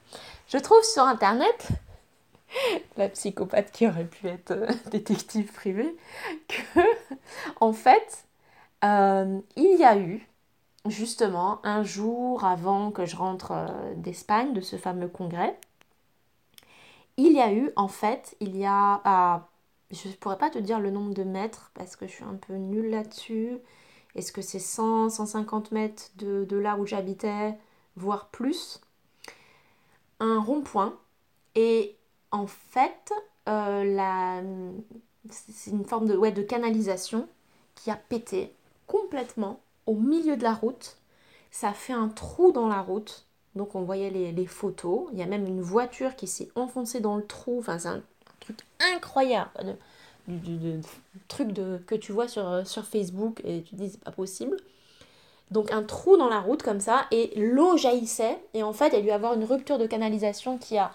Je 0.49 0.59
trouve 0.59 0.83
sur 0.83 1.05
Internet 1.05 1.69
la 2.97 3.09
psychopathe 3.09 3.71
qui 3.73 3.87
aurait 3.87 4.05
pu 4.05 4.29
être 4.29 4.53
euh, 4.53 4.67
détective 4.91 5.53
privé, 5.53 5.97
que 6.49 6.81
en 7.61 7.73
fait, 7.73 8.25
euh, 8.85 9.41
il 9.57 9.77
y 9.79 9.85
a 9.85 9.99
eu 9.99 10.29
justement 10.87 11.61
un 11.65 11.83
jour 11.83 12.45
avant 12.45 12.91
que 12.91 13.07
je 13.07 13.17
rentre 13.17 13.53
euh, 13.53 13.95
d'Espagne, 13.97 14.53
de 14.55 14.61
ce 14.61 14.77
fameux 14.77 15.09
congrès, 15.09 15.59
il 17.17 17.33
y 17.33 17.41
a 17.41 17.53
eu 17.53 17.71
en 17.77 17.89
fait, 17.89 18.37
il 18.41 18.57
y 18.57 18.65
a, 18.67 19.49
je 19.91 20.09
ne 20.09 20.13
pourrais 20.15 20.39
pas 20.39 20.51
te 20.51 20.59
dire 20.59 20.81
le 20.81 20.91
nombre 20.91 21.15
de 21.15 21.25
mètres 21.25 21.71
parce 21.75 21.97
que 21.97 22.07
je 22.07 22.13
suis 22.13 22.25
un 22.25 22.37
peu 22.37 22.55
nulle 22.55 22.91
là-dessus. 22.91 23.59
Est-ce 24.15 24.33
que 24.33 24.43
c'est 24.43 24.59
100, 24.59 25.11
150 25.11 25.73
mètres 25.73 26.11
de, 26.17 26.45
de 26.45 26.57
là 26.57 26.77
où 26.77 26.87
j'habitais, 26.87 27.57
voire 27.97 28.29
plus? 28.29 28.81
Un 30.21 30.41
rond-point. 30.41 30.99
Et 31.55 31.97
en 32.31 32.47
fait, 32.47 33.13
euh, 33.49 34.73
c'est 35.31 35.71
une 35.71 35.85
forme 35.85 36.07
de, 36.07 36.17
ouais, 36.17 36.33
de 36.33 36.43
canalisation 36.43 37.29
qui 37.75 37.91
a 37.91 37.97
pété 37.97 38.55
complètement 38.91 39.61
au 39.87 39.95
milieu 39.95 40.37
de 40.37 40.43
la 40.43 40.53
route. 40.53 40.97
Ça 41.51 41.73
fait 41.73 41.93
un 41.93 42.09
trou 42.09 42.51
dans 42.51 42.69
la 42.69 42.81
route. 42.81 43.27
Donc 43.55 43.75
on 43.75 43.83
voyait 43.83 44.11
les, 44.11 44.47
photos. 44.47 45.09
Il 45.13 45.19
y 45.19 45.23
a 45.23 45.27
même 45.27 45.47
une 45.47 45.61
voiture 45.61 46.17
qui 46.17 46.27
s'est 46.27 46.49
enfoncée 46.55 47.01
dans 47.01 47.17
le 47.17 47.25
trou. 47.25 47.59
Enfin, 47.59 47.79
c'est 47.79 47.89
un, 47.89 48.03
truc 48.41 48.59
incroyable. 48.95 49.77
Du, 50.27 50.81
truc 51.29 51.53
de, 51.53 51.81
que 51.87 51.95
tu 51.95 52.13
vois 52.13 52.29
sur, 52.29 52.67
sur 52.67 52.85
Facebook 52.85 53.41
et 53.45 53.63
tu 53.63 53.75
dis 53.75 53.91
c'est 53.91 54.03
pas 54.03 54.13
possible. 54.13 54.57
Donc 55.51 55.73
un 55.73 55.83
trou 55.83 56.17
dans 56.17 56.29
la 56.29 56.41
route 56.41 56.63
comme 56.63 56.79
ça 56.79 57.07
et 57.11 57.33
l'eau 57.37 57.77
jaillissait 57.77 58.39
et 58.55 58.63
en 58.63 58.73
fait 58.73 58.89
il 58.89 58.95
y 58.95 58.99
a 58.99 59.03
dû 59.03 59.11
avoir 59.11 59.35
une 59.35 59.43
rupture 59.43 59.79
de 59.79 59.87
canalisation 59.87 60.59
qui 60.59 60.79
a 60.79 60.93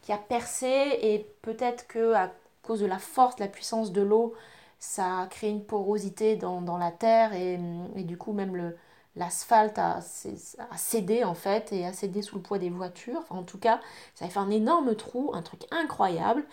qui 0.00 0.12
a 0.12 0.16
percé 0.16 0.98
et 1.02 1.26
peut-être 1.42 1.86
que 1.86 2.14
à 2.14 2.32
cause 2.62 2.80
de 2.80 2.86
la 2.86 2.98
force, 2.98 3.38
la 3.38 3.48
puissance 3.48 3.92
de 3.92 4.00
l'eau, 4.00 4.34
ça 4.78 5.20
a 5.20 5.26
créé 5.26 5.50
une 5.50 5.64
porosité 5.64 6.36
dans, 6.36 6.78
la 6.78 6.92
terre 6.92 7.32
et, 7.34 7.58
du 8.04 8.16
coup 8.16 8.32
même 8.32 8.74
l'asphalte 9.16 9.78
a, 9.78 10.00
cédé 10.76 11.24
en 11.24 11.34
fait 11.34 11.72
et 11.72 11.86
a 11.86 11.92
cédé 11.92 12.22
sous 12.22 12.36
le 12.36 12.42
poids 12.42 12.58
des 12.58 12.70
voitures. 12.70 13.24
en 13.30 13.42
tout 13.42 13.58
cas, 13.58 13.80
ça 14.14 14.26
a 14.26 14.28
fait 14.28 14.38
un 14.38 14.50
énorme 14.50 14.94
trou, 14.94 15.30
un 15.34 15.42
truc 15.42 15.62
incroyable. 15.70 16.44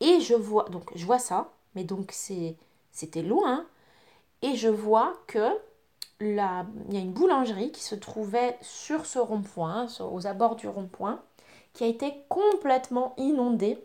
Et 0.00 0.20
je 0.20 0.34
vois, 0.34 0.64
donc 0.70 0.90
je 0.96 1.04
vois 1.06 1.18
ça, 1.18 1.52
mais 1.74 1.84
donc 1.84 2.12
c'était 2.12 3.22
loin. 3.22 3.66
Et 4.42 4.56
je 4.56 4.68
vois 4.68 5.14
que 5.26 5.58
il 6.20 6.36
y 6.36 6.96
a 6.96 7.00
une 7.00 7.12
boulangerie 7.12 7.72
qui 7.72 7.82
se 7.82 7.96
trouvait 7.96 8.56
sur 8.60 9.06
ce 9.06 9.18
rond-point, 9.18 9.88
aux 10.00 10.26
abords 10.26 10.56
du 10.56 10.68
rond-point 10.68 11.20
qui 11.72 11.84
a 11.84 11.86
été 11.86 12.14
complètement 12.28 13.14
inondée. 13.16 13.78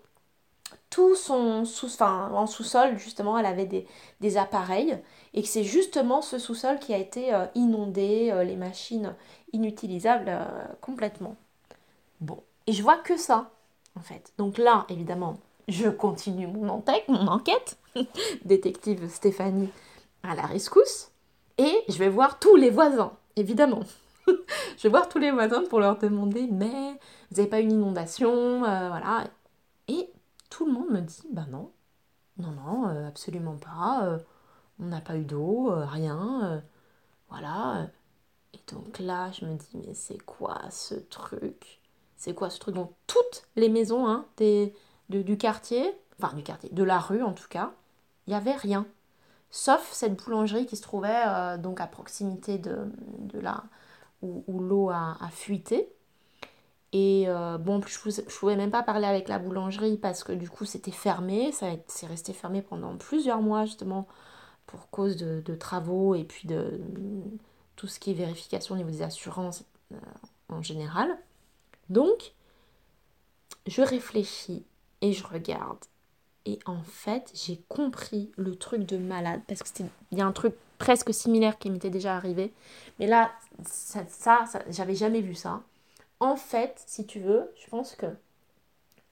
Tout 0.90 1.16
son 1.16 1.66
sous, 1.66 1.88
enfin, 1.88 2.32
en 2.34 2.48
sous-sol, 2.48 2.98
justement, 2.98 3.38
elle 3.38 3.46
avait 3.46 3.86
des, 4.20 4.38
appareils 4.38 4.98
et 5.34 5.42
que 5.42 5.48
c'est 5.48 5.64
justement 5.64 6.22
ce 6.22 6.40
sous-sol 6.40 6.80
qui 6.80 6.94
a 6.94 6.98
été 6.98 7.34
euh, 7.34 7.46
inondé, 7.56 8.30
euh, 8.32 8.44
les 8.44 8.56
machines 8.56 9.14
inutilisables 9.54 10.30
euh, 10.30 10.46
complètement. 10.82 11.36
Bon, 12.22 12.42
et 12.66 12.74
je 12.74 12.82
vois 12.82 12.98
que 12.98 13.18
ça, 13.18 13.52
en 13.98 14.02
fait. 14.02 14.34
Donc 14.38 14.58
là, 14.58 14.86
évidemment, 14.90 15.38
je 15.68 15.90
continue 15.90 16.48
mon 16.48 16.70
enquête, 16.70 17.78
détective 18.46 19.10
Stéphanie 19.10 19.70
à 20.24 20.36
la 20.36 20.44
rescousse, 20.44 21.12
et 21.58 21.84
je 21.90 21.98
vais 21.98 22.10
voir 22.10 22.40
tous 22.40 22.56
les 22.56 22.70
voisins, 22.70 23.14
évidemment. 23.36 23.82
je 24.28 24.84
vais 24.84 24.90
voir 24.90 25.10
tous 25.10 25.20
les 25.20 25.32
voisins 25.32 25.64
pour 25.70 25.80
leur 25.80 25.98
demander 25.98 26.50
mais 26.52 27.00
vous 27.32 27.38
n'avez 27.38 27.48
pas 27.48 27.62
une 27.62 27.72
inondation 27.72 28.60
voilà 28.60 29.24
tout 30.50 30.66
le 30.66 30.72
monde 30.74 30.90
me 30.90 31.02
dit 31.02 31.28
bah 31.32 31.46
non 31.50 31.72
non 32.38 32.52
non 32.52 32.88
euh, 32.90 33.08
absolument 33.08 33.58
pas 33.58 34.06
euh, 34.06 34.20
on 34.80 34.86
n'a 34.86 35.02
pas 35.02 35.18
eu 35.18 35.26
d'eau 35.26 35.72
rien 35.74 36.64
voilà. 37.30 37.90
Et 38.54 38.60
donc 38.72 39.00
là 39.00 39.32
je 39.32 39.46
me 39.46 39.56
dis 39.56 39.78
mais 39.86 39.94
c'est 39.94 40.24
quoi 40.24 40.62
ce 40.70 40.96
truc? 40.96 41.82
C'est 42.16 42.34
quoi 42.34 42.50
ce 42.50 42.60
truc 42.60 42.76
donc 42.76 42.94
toutes 43.06 43.44
les 43.56 43.70
maisons 43.70 44.08
hein, 44.08 44.26
des, 44.38 44.74
du 45.10 45.38
quartier? 45.38 45.94
Enfin 46.22 46.36
du 46.36 46.44
quartier 46.44 46.70
de 46.72 46.84
la 46.84 47.00
rue 47.00 47.22
en 47.24 47.34
tout 47.34 47.48
cas 47.50 47.74
il 48.28 48.32
n'y 48.32 48.36
avait 48.36 48.56
rien. 48.56 48.86
Sauf 49.50 49.92
cette 49.94 50.22
boulangerie 50.22 50.66
qui 50.66 50.76
se 50.76 50.82
trouvait 50.82 51.58
donc 51.60 51.80
à 51.82 51.88
proximité 51.88 52.58
de, 52.58 52.92
de 53.20 53.40
la 53.40 53.64
où, 54.22 54.60
l'eau 54.60 54.90
a, 54.90 55.18
fuité. 55.32 55.94
Et 56.94 57.26
euh, 57.28 57.58
bon, 57.58 57.82
je 57.86 58.22
ne 58.22 58.30
pouvais 58.30 58.56
même 58.56 58.72
pas 58.72 58.84
parler 58.84 59.06
avec 59.06 59.28
la 59.28 59.40
boulangerie 59.40 59.98
parce 59.98 60.24
que 60.24 60.32
du 60.32 60.50
coup 60.50 60.66
c'était 60.66 60.92
fermé. 60.92 61.52
Ça 61.52 61.68
c'est 61.88 62.08
resté 62.08 62.34
fermé 62.34 62.62
pendant 62.62 62.96
plusieurs 62.96 63.42
mois 63.42 63.66
justement 63.66 64.08
pour 64.68 64.90
cause 64.90 65.18
de, 65.18 65.56
travaux 65.56 66.14
et 66.16 66.24
puis 66.24 66.48
de 66.48 66.82
tout 67.76 67.88
ce 67.88 68.00
qui 68.00 68.12
est 68.12 68.14
vérification 68.14 68.76
au 68.76 68.78
niveau 68.78 68.90
des 68.90 69.02
assurances 69.02 69.64
euh, 69.94 69.98
en 70.50 70.62
général. 70.62 71.10
Donc, 71.90 72.34
je 73.66 73.82
réfléchis 73.82 74.66
et 75.02 75.14
je 75.14 75.26
regarde. 75.26 75.80
Et 76.46 76.60
en 76.66 76.82
fait, 76.82 77.32
j'ai 77.34 77.62
compris 77.70 78.32
le 78.36 78.56
truc 78.56 78.84
de 78.84 78.98
malade 78.98 79.42
parce 79.48 79.64
que 79.64 79.84
il 80.12 80.18
y 80.18 80.22
a 80.22 80.26
un 80.26 80.32
truc 80.32 80.56
presque 80.78 81.14
similaire 81.14 81.58
qui 81.58 81.70
m'était 81.70 81.90
déjà 81.90 82.16
arrivé. 82.16 82.54
Mais 83.00 83.08
là, 83.08 83.32
ça, 83.66 84.06
ça, 84.08 84.46
j'avais 84.70 84.96
jamais 84.96 85.22
vu 85.22 85.36
ça. 85.36 85.62
En 86.20 86.36
fait, 86.36 86.82
si 86.88 87.06
tu 87.06 87.20
veux, 87.20 87.52
je 87.56 87.68
pense 87.68 87.96
que 87.96 88.08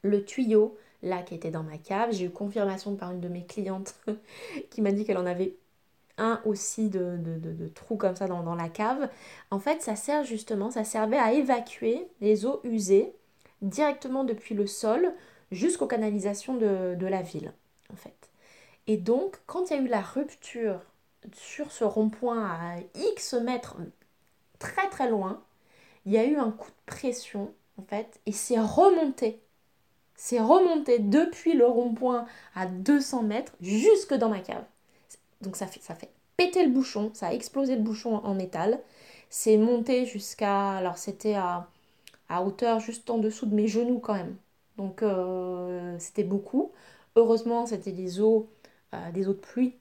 le 0.02 0.24
tuyau, 0.24 0.78
là, 1.04 1.22
qui 1.22 1.36
était 1.36 1.52
dans 1.52 1.64
ma 1.64 1.78
cave, 1.78 2.12
j'ai 2.12 2.26
eu 2.26 2.30
confirmation 2.30 2.96
par 2.96 3.12
une 3.12 3.22
de 3.22 3.28
mes 3.28 3.46
clientes 3.46 3.96
qui 4.70 4.82
m'a 4.82 4.92
dit 4.92 5.06
qu'elle 5.06 5.18
en 5.18 5.26
avait 5.26 5.56
un 6.18 6.42
aussi 6.46 6.90
de, 6.90 7.18
de, 7.18 7.68
trous 7.68 7.98
comme 7.98 8.16
ça 8.16 8.28
dans, 8.28 8.42
dans, 8.42 8.56
la 8.56 8.70
cave. 8.70 9.10
En 9.52 9.60
fait, 9.60 9.82
ça 9.82 9.96
sert 9.96 10.24
justement, 10.24 10.72
ça 10.72 10.84
servait 10.86 11.18
à 11.18 11.34
évacuer 11.34 12.08
les 12.22 12.46
eaux 12.46 12.62
usées 12.64 13.14
directement 13.62 14.24
depuis 14.24 14.56
le 14.56 14.66
sol 14.66 15.14
jusqu'aux 15.52 15.88
canalisations 15.88 16.56
de, 16.56 16.96
de 16.96 17.08
la 17.08 17.22
ville, 17.22 17.54
en 17.92 17.98
fait. 17.98 18.30
Et 18.88 18.98
donc, 18.98 19.38
quand 19.46 19.70
il 19.70 19.76
y 19.76 19.80
a 19.80 19.82
eu 19.82 19.88
la 19.88 20.02
rupture 20.02 20.80
sur 21.34 21.72
ce 21.72 21.84
rond-point 21.84 22.46
à 22.46 22.78
X 23.14 23.34
mètres, 23.34 23.78
très 24.60 24.88
très 24.90 25.10
loin, 25.10 25.44
il 26.06 26.14
y 26.14 26.18
a 26.18 26.26
eu 26.26 26.38
un 26.38 26.52
coup 26.52 26.70
de 26.70 26.86
pression 26.86 27.54
en 27.78 27.84
fait 27.84 28.20
et 28.26 28.32
c'est 28.32 28.60
remonté. 28.60 29.42
C'est 30.16 30.40
remonté 30.40 31.00
depuis 31.00 31.54
le 31.54 31.66
rond-point 31.66 32.26
à 32.56 32.68
200 32.68 33.24
mètres 33.24 33.54
jusque 33.62 34.14
dans 34.14 34.30
ma 34.30 34.40
cave. 34.40 34.64
Donc 35.42 35.56
ça 35.58 35.68
fait, 35.68 35.82
ça 35.82 35.96
péter 36.38 36.66
le 36.66 36.72
bouchon, 36.72 37.12
ça 37.14 37.28
a 37.28 37.34
explosé 37.34 37.76
le 37.76 37.82
bouchon 37.82 38.16
en 38.16 38.34
métal. 38.34 38.80
C'est 39.30 39.58
monté 39.58 40.06
jusqu'à. 40.06 40.72
Alors 40.72 40.98
c'était 40.98 41.36
à, 41.36 41.68
à, 42.30 42.44
hauteur 42.44 42.80
juste 42.80 43.10
en 43.10 43.18
dessous 43.18 43.46
de 43.46 43.56
mes 43.56 43.68
genoux 43.68 44.00
quand 44.00 44.14
même. 44.14 44.36
Donc 44.78 45.04
euh, 45.04 45.96
c'était 46.00 46.24
beaucoup. 46.24 46.72
Heureusement, 47.16 47.66
c'était 47.66 47.92
des 47.92 48.22
eaux, 48.22 48.50
euh, 48.94 49.12
des 49.12 49.28
eaux 49.28 49.34
de 49.34 49.40
pluie. 49.40 49.76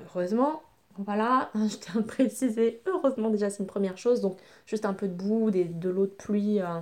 Heureusement, 0.00 0.62
voilà, 0.98 1.50
je 1.54 1.76
tiens 1.76 2.00
à 2.00 2.02
préciser. 2.02 2.82
Heureusement, 2.86 3.30
déjà, 3.30 3.50
c'est 3.50 3.60
une 3.60 3.66
première 3.66 3.98
chose. 3.98 4.20
Donc, 4.20 4.38
juste 4.66 4.84
un 4.84 4.94
peu 4.94 5.08
de 5.08 5.14
boue, 5.14 5.50
de 5.50 5.88
l'eau 5.88 6.06
de 6.06 6.12
pluie, 6.12 6.60
euh, 6.60 6.80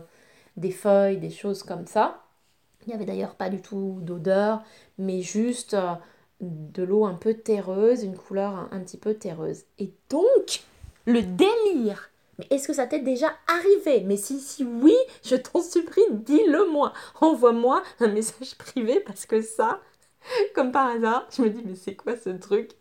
des 0.57 0.71
feuilles, 0.71 1.19
des 1.19 1.31
choses 1.31 1.63
comme 1.63 1.87
ça. 1.87 2.23
Il 2.87 2.91
n'y 2.91 2.95
avait 2.95 3.05
d'ailleurs 3.05 3.35
pas 3.35 3.51
du 3.51 3.61
tout 3.61 3.99
d'odeur, 4.03 4.63
mais 4.99 5.21
juste 5.21 5.77
de 6.41 6.83
l'eau 6.83 7.05
un 7.05 7.15
peu 7.15 7.35
terreuse, 7.35 8.05
une 8.05 8.17
couleur 8.17 8.69
un, 8.71 8.81
petit 8.81 8.99
peu 8.99 9.15
terreuse. 9.15 9.65
Et 9.79 9.93
donc, 10.09 10.63
le 11.07 11.23
délire 11.23 12.11
mais 12.39 12.47
est-ce 12.51 12.69
que 12.69 12.75
ça 12.75 12.87
t'est 12.87 13.01
déjà 13.01 13.33
arrivé? 13.47 14.03
Mais 14.05 14.19
si, 14.19 14.41
si 14.41 14.63
oui, 14.63 14.95
je 15.25 15.37
t'en 15.37 15.63
supplie, 15.63 16.03
dis-le 16.11 16.71
moi. 16.71 16.93
Envoie-moi 17.23 17.83
un 18.01 18.09
message 18.09 18.57
privé 18.57 19.01
parce 19.01 19.25
que 19.25 19.41
ça, 19.41 19.81
comme 20.55 20.71
par 20.71 20.89
hasard, 20.89 21.27
je 21.35 21.41
me 21.41 21.49
dis, 21.49 21.63
mais 21.65 21.75
c'est 21.75 21.95
quoi 21.95 22.15
ce 22.15 22.29
truc? 22.29 22.73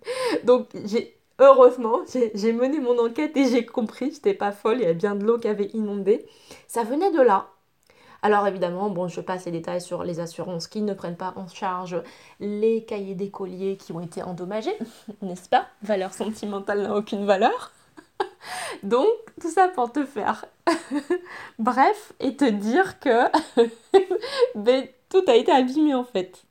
Donc, 0.44 0.68
j'ai 0.84 1.18
heureusement, 1.38 2.00
j'ai 2.34 2.52
mené 2.52 2.80
mon 2.80 2.98
enquête 2.98 3.36
et 3.36 3.48
j'ai 3.48 3.64
compris, 3.64 4.12
j'étais 4.12 4.34
pas 4.34 4.52
folle, 4.52 4.78
il 4.80 4.84
y 4.84 4.86
a 4.86 4.92
bien 4.92 5.14
de 5.14 5.24
l'eau 5.24 5.38
qui 5.38 5.48
avait 5.48 5.70
inondé. 5.74 6.26
Ça 6.66 6.82
venait 6.82 7.12
de 7.12 7.20
là. 7.20 7.48
Alors 8.22 8.46
évidemment, 8.48 8.90
bon, 8.90 9.06
je 9.06 9.20
passe 9.20 9.44
les 9.44 9.52
détails 9.52 9.80
sur 9.80 10.02
les 10.02 10.18
assurances 10.18 10.66
qui 10.66 10.82
ne 10.82 10.92
prennent 10.92 11.16
pas 11.16 11.34
en 11.36 11.46
charge 11.46 12.02
les 12.40 12.84
cahiers 12.84 13.14
d'écoliers 13.14 13.76
qui 13.76 13.92
ont 13.92 14.00
été 14.00 14.22
endommagés, 14.22 14.76
n'est-ce 15.22 15.48
pas? 15.48 15.66
Valeur 15.82 16.12
sentimentale 16.12 16.82
n'a 16.82 16.96
aucune 16.96 17.24
valeur. 17.26 17.72
Donc, 18.82 19.06
tout 19.40 19.50
ça 19.50 19.68
pour 19.68 19.92
te 19.92 20.04
faire 20.04 20.44
bref 21.60 22.12
et 22.18 22.36
te 22.36 22.44
dire 22.44 22.98
que 22.98 23.30
ben, 24.56 24.88
tout 25.08 25.22
a 25.28 25.36
été 25.36 25.52
abîmé 25.52 25.94
en 25.94 26.04
fait. 26.04 26.42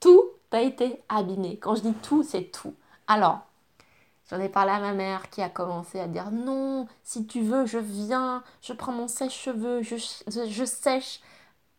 Tout 0.00 0.24
a 0.50 0.60
été 0.60 1.00
abîmé. 1.08 1.56
Quand 1.58 1.76
je 1.76 1.82
dis 1.82 1.94
tout, 2.02 2.24
c'est 2.24 2.50
tout. 2.50 2.74
Alors, 3.12 3.40
J'en 4.30 4.40
ai 4.40 4.48
parlé 4.48 4.70
à 4.70 4.80
ma 4.80 4.94
mère 4.94 5.28
qui 5.28 5.42
a 5.42 5.50
commencé 5.50 6.00
à 6.00 6.06
dire 6.06 6.30
non, 6.30 6.86
si 7.02 7.26
tu 7.26 7.42
veux, 7.42 7.66
je 7.66 7.76
viens, 7.76 8.42
je 8.62 8.72
prends 8.72 8.92
mon 8.92 9.06
sèche-cheveux, 9.08 9.82
je, 9.82 10.64
sèche 10.64 11.20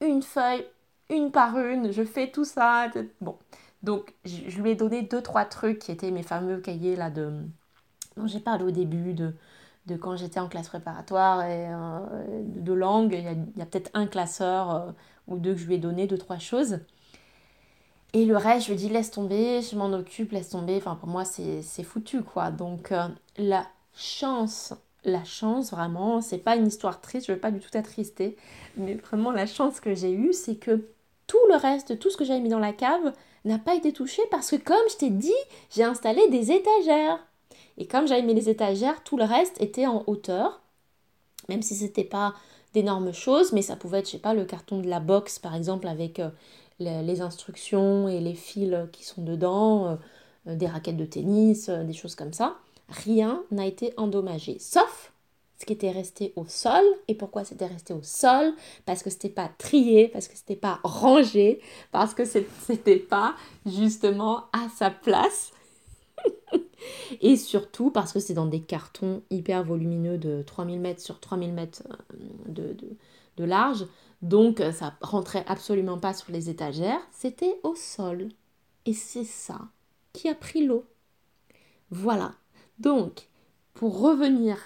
une 0.01 0.21
feuille, 0.21 0.63
une 1.09 1.31
par 1.31 1.57
une, 1.57 1.91
je 1.91 2.03
fais 2.03 2.29
tout 2.29 2.45
ça. 2.45 2.91
Bon, 3.21 3.39
donc 3.81 4.13
je, 4.25 4.61
lui 4.61 4.71
ai 4.71 4.75
donné 4.75 5.01
deux, 5.01 5.21
trois 5.23 5.45
trucs 5.45 5.79
qui 5.79 5.91
étaient 5.91 6.11
mes 6.11 6.21
fameux 6.21 6.59
cahiers 6.59 6.95
là 6.95 7.09
de 7.09 7.31
dont 8.17 8.27
j'ai 8.27 8.39
parlé 8.41 8.65
au 8.65 8.71
début 8.71 9.13
de, 9.13 9.33
de 9.87 9.95
quand 9.95 10.15
j'étais 10.15 10.39
en 10.39 10.49
classe 10.49 10.67
préparatoire 10.69 11.41
et 11.43 11.67
euh, 11.69 12.43
de 12.45 12.73
langue. 12.73 13.13
Il 13.13 13.57
y 13.57 13.61
a, 13.61 13.65
peut-être 13.65 13.89
un 13.95 14.05
classeur 14.05 14.75
euh, 14.75 14.91
ou 15.27 15.37
deux 15.39 15.53
que 15.53 15.59
je 15.59 15.65
lui 15.65 15.75
ai 15.75 15.79
donné, 15.79 16.05
deux, 16.05 16.19
trois 16.19 16.37
choses. 16.39 16.79
Et 18.13 18.25
le 18.25 18.37
reste, 18.37 18.67
je 18.67 18.71
lui 18.71 18.77
dis 18.77 18.89
laisse 18.89 19.09
tomber, 19.09 19.61
je 19.61 19.75
m'en 19.75 19.91
occupe, 19.91 20.31
laisse 20.31 20.49
tomber. 20.49 20.77
Enfin, 20.77 20.95
pour 20.95 21.09
moi, 21.09 21.25
c'est 21.25 21.83
foutu, 21.83 22.21
quoi. 22.21 22.51
Donc, 22.51 22.91
euh, 22.91 23.07
la 23.37 23.65
chance, 23.95 24.73
la 25.03 25.23
chance, 25.23 25.71
vraiment, 25.71 26.21
c'est 26.21 26.37
pas 26.37 26.55
une 26.55 26.67
histoire 26.67 27.01
triste, 27.01 27.27
je 27.27 27.33
veux 27.33 27.39
pas 27.39 27.49
du 27.51 27.59
tout 27.59 27.75
attrister. 27.75 28.37
Mais 28.77 28.93
vraiment, 28.93 29.31
la 29.31 29.47
chance 29.47 29.79
que 29.79 29.95
j'ai 29.95 30.11
eue, 30.11 30.31
c'est 30.31 30.55
que 30.57 30.85
tout 31.25 31.39
le 31.49 31.55
reste, 31.55 31.97
tout 31.97 32.11
ce 32.11 32.17
que 32.17 32.23
j'avais 32.23 32.39
mis 32.39 32.49
dans 32.49 32.59
la 32.59 32.73
cave, 32.73 33.13
n'a 33.45 33.57
pas 33.57 33.75
été 33.75 33.91
touché 33.91 34.21
parce 34.29 34.51
que, 34.51 34.55
comme 34.57 34.89
je 34.91 34.97
t'ai 34.97 35.09
dit, 35.09 35.31
j'ai 35.71 35.83
installé 35.83 36.27
des 36.29 36.51
étagères. 36.51 37.19
Et 37.77 37.87
comme 37.87 38.07
j'avais 38.07 38.21
mis 38.21 38.35
les 38.35 38.49
étagères, 38.49 39.03
tout 39.03 39.17
le 39.17 39.23
reste 39.23 39.59
était 39.59 39.87
en 39.87 40.03
hauteur. 40.05 40.61
Même 41.49 41.63
si 41.63 41.75
c'était 41.75 42.03
pas 42.03 42.35
d'énormes 42.73 43.11
choses, 43.11 43.51
mais 43.53 43.61
ça 43.61 43.75
pouvait 43.75 43.99
être, 43.99 44.05
je 44.05 44.11
sais 44.11 44.17
pas, 44.19 44.33
le 44.33 44.45
carton 44.45 44.79
de 44.79 44.87
la 44.87 44.99
box, 44.99 45.39
par 45.39 45.55
exemple, 45.55 45.87
avec. 45.87 46.19
Euh, 46.19 46.29
les 46.79 47.21
instructions 47.21 48.07
et 48.07 48.19
les 48.19 48.35
fils 48.35 48.75
qui 48.91 49.03
sont 49.03 49.23
dedans, 49.23 49.87
euh, 49.87 49.95
euh, 50.47 50.55
des 50.55 50.67
raquettes 50.67 50.97
de 50.97 51.05
tennis, 51.05 51.69
euh, 51.69 51.83
des 51.83 51.93
choses 51.93 52.15
comme 52.15 52.33
ça. 52.33 52.57
Rien 52.89 53.43
n'a 53.51 53.65
été 53.65 53.93
endommagé, 53.97 54.59
sauf 54.59 55.13
ce 55.57 55.65
qui 55.65 55.73
était 55.73 55.91
resté 55.91 56.33
au 56.35 56.45
sol. 56.45 56.83
Et 57.07 57.15
pourquoi 57.15 57.45
c'était 57.45 57.65
resté 57.65 57.93
au 57.93 58.03
sol? 58.03 58.53
Parce 58.85 59.03
que 59.03 59.09
c'était 59.09 59.29
pas 59.29 59.49
trié, 59.57 60.09
parce 60.09 60.27
que 60.27 60.35
c'était 60.35 60.57
pas 60.57 60.79
rangé, 60.83 61.61
parce 61.91 62.13
que 62.13 62.25
c'était 62.25 62.97
pas 62.97 63.35
justement 63.65 64.45
à 64.51 64.67
sa 64.75 64.89
place. 64.89 65.53
et 67.21 67.37
surtout 67.37 67.89
parce 67.89 68.11
que 68.11 68.19
c'est 68.19 68.33
dans 68.33 68.45
des 68.45 68.61
cartons 68.61 69.21
hyper 69.29 69.63
volumineux 69.63 70.17
de 70.17 70.41
3000 70.41 70.79
mètres 70.79 71.01
sur 71.01 71.19
3000 71.19 71.53
mètres 71.53 71.83
de, 72.47 72.75
de 73.37 73.43
large. 73.43 73.85
Donc 74.23 74.61
euh, 74.61 74.71
ça 74.71 74.93
rentrait 75.01 75.43
absolument 75.47 75.99
pas 75.99 76.13
sur 76.13 76.31
les 76.31 76.49
étagères, 76.49 77.01
c'était 77.11 77.59
au 77.63 77.75
sol. 77.75 78.29
Et 78.85 78.93
c'est 78.93 79.25
ça 79.25 79.59
qui 80.13 80.29
a 80.29 80.35
pris 80.35 80.65
l'eau. 80.65 80.85
Voilà. 81.91 82.33
Donc, 82.79 83.27
pour 83.73 83.99
revenir 83.99 84.57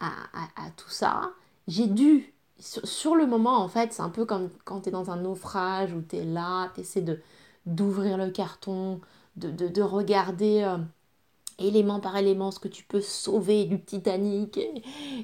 à, 0.00 0.70
tout 0.76 0.90
ça, 0.90 1.32
j'ai 1.68 1.86
dû, 1.86 2.32
sur, 2.58 3.14
le 3.14 3.26
moment 3.26 3.58
en 3.58 3.68
fait, 3.68 3.92
c'est 3.92 4.02
un 4.02 4.08
peu 4.08 4.24
comme 4.24 4.50
quand 4.64 4.82
tu 4.82 4.88
es 4.88 4.92
dans 4.92 5.10
un 5.10 5.16
naufrage 5.16 5.92
où 5.92 6.02
tu 6.02 6.16
es 6.16 6.24
là, 6.24 6.70
tu 6.74 6.80
essaies 6.80 7.04
d'ouvrir 7.66 8.18
le 8.18 8.30
carton, 8.30 9.00
de, 9.36 9.50
de, 9.50 9.82
regarder 9.82 10.62
euh, 10.62 10.78
élément 11.62 12.00
par 12.00 12.16
élément 12.16 12.50
ce 12.50 12.58
que 12.60 12.68
tu 12.68 12.84
peux 12.84 13.00
sauver 13.00 13.64
du 13.64 13.80
Titanic 13.80 14.58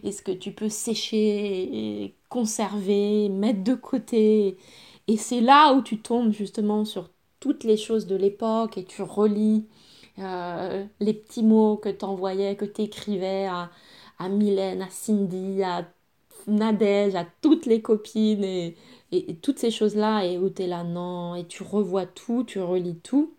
et, 0.03 0.13
ce 0.13 0.23
que 0.23 0.33
tu 0.33 0.53
peux 0.53 0.69
sécher, 0.69 2.15
conserver, 2.29 3.29
mettre 3.29 3.65
de 3.65 3.75
côté. 3.75 4.57
Et 5.09 5.17
c'est 5.17 5.41
là 5.41 5.75
où 5.75 5.83
tu 5.83 5.99
tombes 6.01 6.33
justement 6.33 6.85
sur 6.85 7.11
toutes 7.41 7.65
les 7.65 7.77
choses 7.77 8.07
de 8.07 8.17
l'époque 8.17 8.79
et 8.79 8.85
tu 8.85 9.03
relis 9.03 9.67
euh, 10.19 10.85
les 11.01 11.15
petits 11.15 11.43
mots 11.43 11.77
que 11.77 11.89
tu 11.89 12.05
envoyais, 12.05 12.57
que 12.57 12.65
tu 12.65 12.83
écrivais 12.83 13.47
à, 13.47 13.71
à 14.19 14.29
Mylène, 14.29 14.83
à 14.83 14.91
Cindy, 14.91 15.63
à 15.63 15.87
Nadège, 16.49 17.15
à 17.15 17.27
toutes 17.43 17.67
les 17.67 17.83
copines 17.83 18.45
et, 18.45 18.77
toutes 19.43 19.59
ces 19.59 19.71
choses-là 19.71 20.25
et 20.25 20.39
où 20.39 20.51
tu 20.51 20.63
es 20.63 20.67
là, 20.67 20.85
non, 20.85 21.35
et 21.35 21.47
tu 21.47 21.63
revois 21.63 22.07
tout, 22.07 22.45
tu 22.45 22.61
relis 22.61 22.99
tout. 22.99 23.35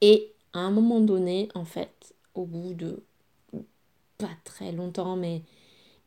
Et 0.00 0.35
à 0.56 0.60
un 0.60 0.70
moment 0.70 1.00
donné, 1.00 1.48
en 1.54 1.64
fait, 1.64 2.14
au 2.34 2.44
bout 2.44 2.74
de 2.74 3.02
pas 4.18 4.30
très 4.44 4.72
longtemps, 4.72 5.16
mais, 5.16 5.42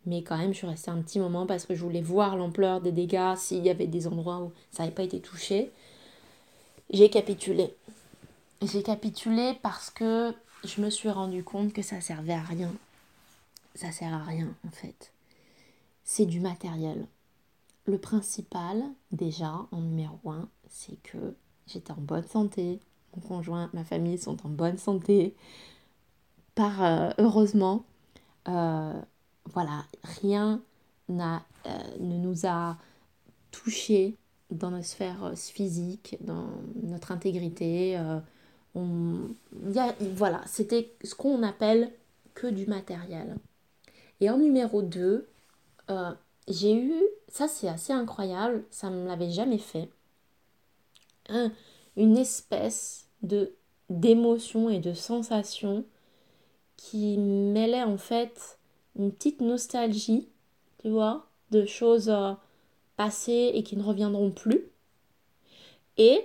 mais 0.05 0.23
quand 0.23 0.37
même, 0.37 0.53
je 0.53 0.57
suis 0.57 0.67
restée 0.67 0.91
un 0.91 1.01
petit 1.01 1.19
moment 1.19 1.45
parce 1.45 1.65
que 1.65 1.75
je 1.75 1.83
voulais 1.83 2.01
voir 2.01 2.35
l'ampleur 2.35 2.81
des 2.81 2.91
dégâts, 2.91 3.35
s'il 3.37 3.63
y 3.63 3.69
avait 3.69 3.87
des 3.87 4.07
endroits 4.07 4.39
où 4.39 4.51
ça 4.71 4.83
n'avait 4.83 4.95
pas 4.95 5.03
été 5.03 5.19
touché. 5.19 5.71
J'ai 6.89 7.09
capitulé. 7.09 7.75
J'ai 8.61 8.83
capitulé 8.83 9.53
parce 9.61 9.89
que 9.89 10.33
je 10.63 10.81
me 10.81 10.89
suis 10.89 11.09
rendu 11.09 11.43
compte 11.43 11.71
que 11.71 11.81
ça 11.81 12.01
servait 12.01 12.33
à 12.33 12.41
rien. 12.41 12.73
Ça 13.75 13.91
sert 13.91 14.13
à 14.13 14.23
rien, 14.23 14.53
en 14.67 14.71
fait. 14.71 15.13
C'est 16.03 16.25
du 16.25 16.39
matériel. 16.39 17.05
Le 17.85 17.97
principal, 17.97 18.83
déjà, 19.11 19.67
en 19.71 19.81
numéro 19.81 20.17
un, 20.29 20.49
c'est 20.67 21.01
que 21.03 21.35
j'étais 21.67 21.91
en 21.91 22.01
bonne 22.01 22.27
santé, 22.27 22.79
mon 23.19 23.27
conjoint, 23.27 23.69
ma 23.73 23.83
famille 23.83 24.17
sont 24.17 24.45
en 24.45 24.49
bonne 24.49 24.77
santé. 24.77 25.35
Par 26.55 26.83
euh, 26.83 27.09
heureusement, 27.17 27.85
euh, 28.47 28.99
voilà, 29.45 29.85
rien 30.03 30.61
n'a, 31.07 31.43
euh, 31.65 31.69
ne 31.99 32.17
nous 32.17 32.45
a 32.45 32.77
touché 33.51 34.17
dans 34.51 34.71
notre 34.71 34.85
sphère 34.85 35.33
physique, 35.35 36.17
dans 36.21 36.47
notre 36.83 37.11
intégrité. 37.11 37.99
On, 38.75 39.29
voilà, 40.15 40.41
c'était 40.47 40.93
ce 41.03 41.15
qu'on 41.15 41.43
appelle 41.43 41.91
que 42.33 42.47
du 42.47 42.65
matériel. 42.65 43.37
Et 44.21 44.29
en 44.29 44.37
numéro 44.37 44.81
2, 44.81 45.27
j'ai 46.47 46.75
eu, 46.75 46.93
ça 47.27 47.47
c'est 47.47 47.67
assez 47.67 47.93
incroyable, 47.93 48.63
ça 48.71 48.89
ne 48.89 48.97
me 48.97 49.07
l'avait 49.07 49.29
jamais 49.31 49.59
fait, 49.59 49.89
un, 51.29 51.51
une 51.95 52.17
espèce 52.17 53.08
de 53.21 53.53
d'émotion 53.89 54.69
et 54.69 54.79
de 54.79 54.93
sensation 54.93 55.83
qui 56.77 57.17
mêlait 57.17 57.83
en 57.83 57.97
fait 57.97 58.59
une 58.95 59.11
petite 59.11 59.41
nostalgie, 59.41 60.29
tu 60.79 60.89
vois, 60.89 61.27
de 61.51 61.65
choses 61.65 62.09
euh, 62.09 62.33
passées 62.97 63.51
et 63.53 63.63
qui 63.63 63.75
ne 63.75 63.83
reviendront 63.83 64.31
plus, 64.31 64.69
et 65.97 66.23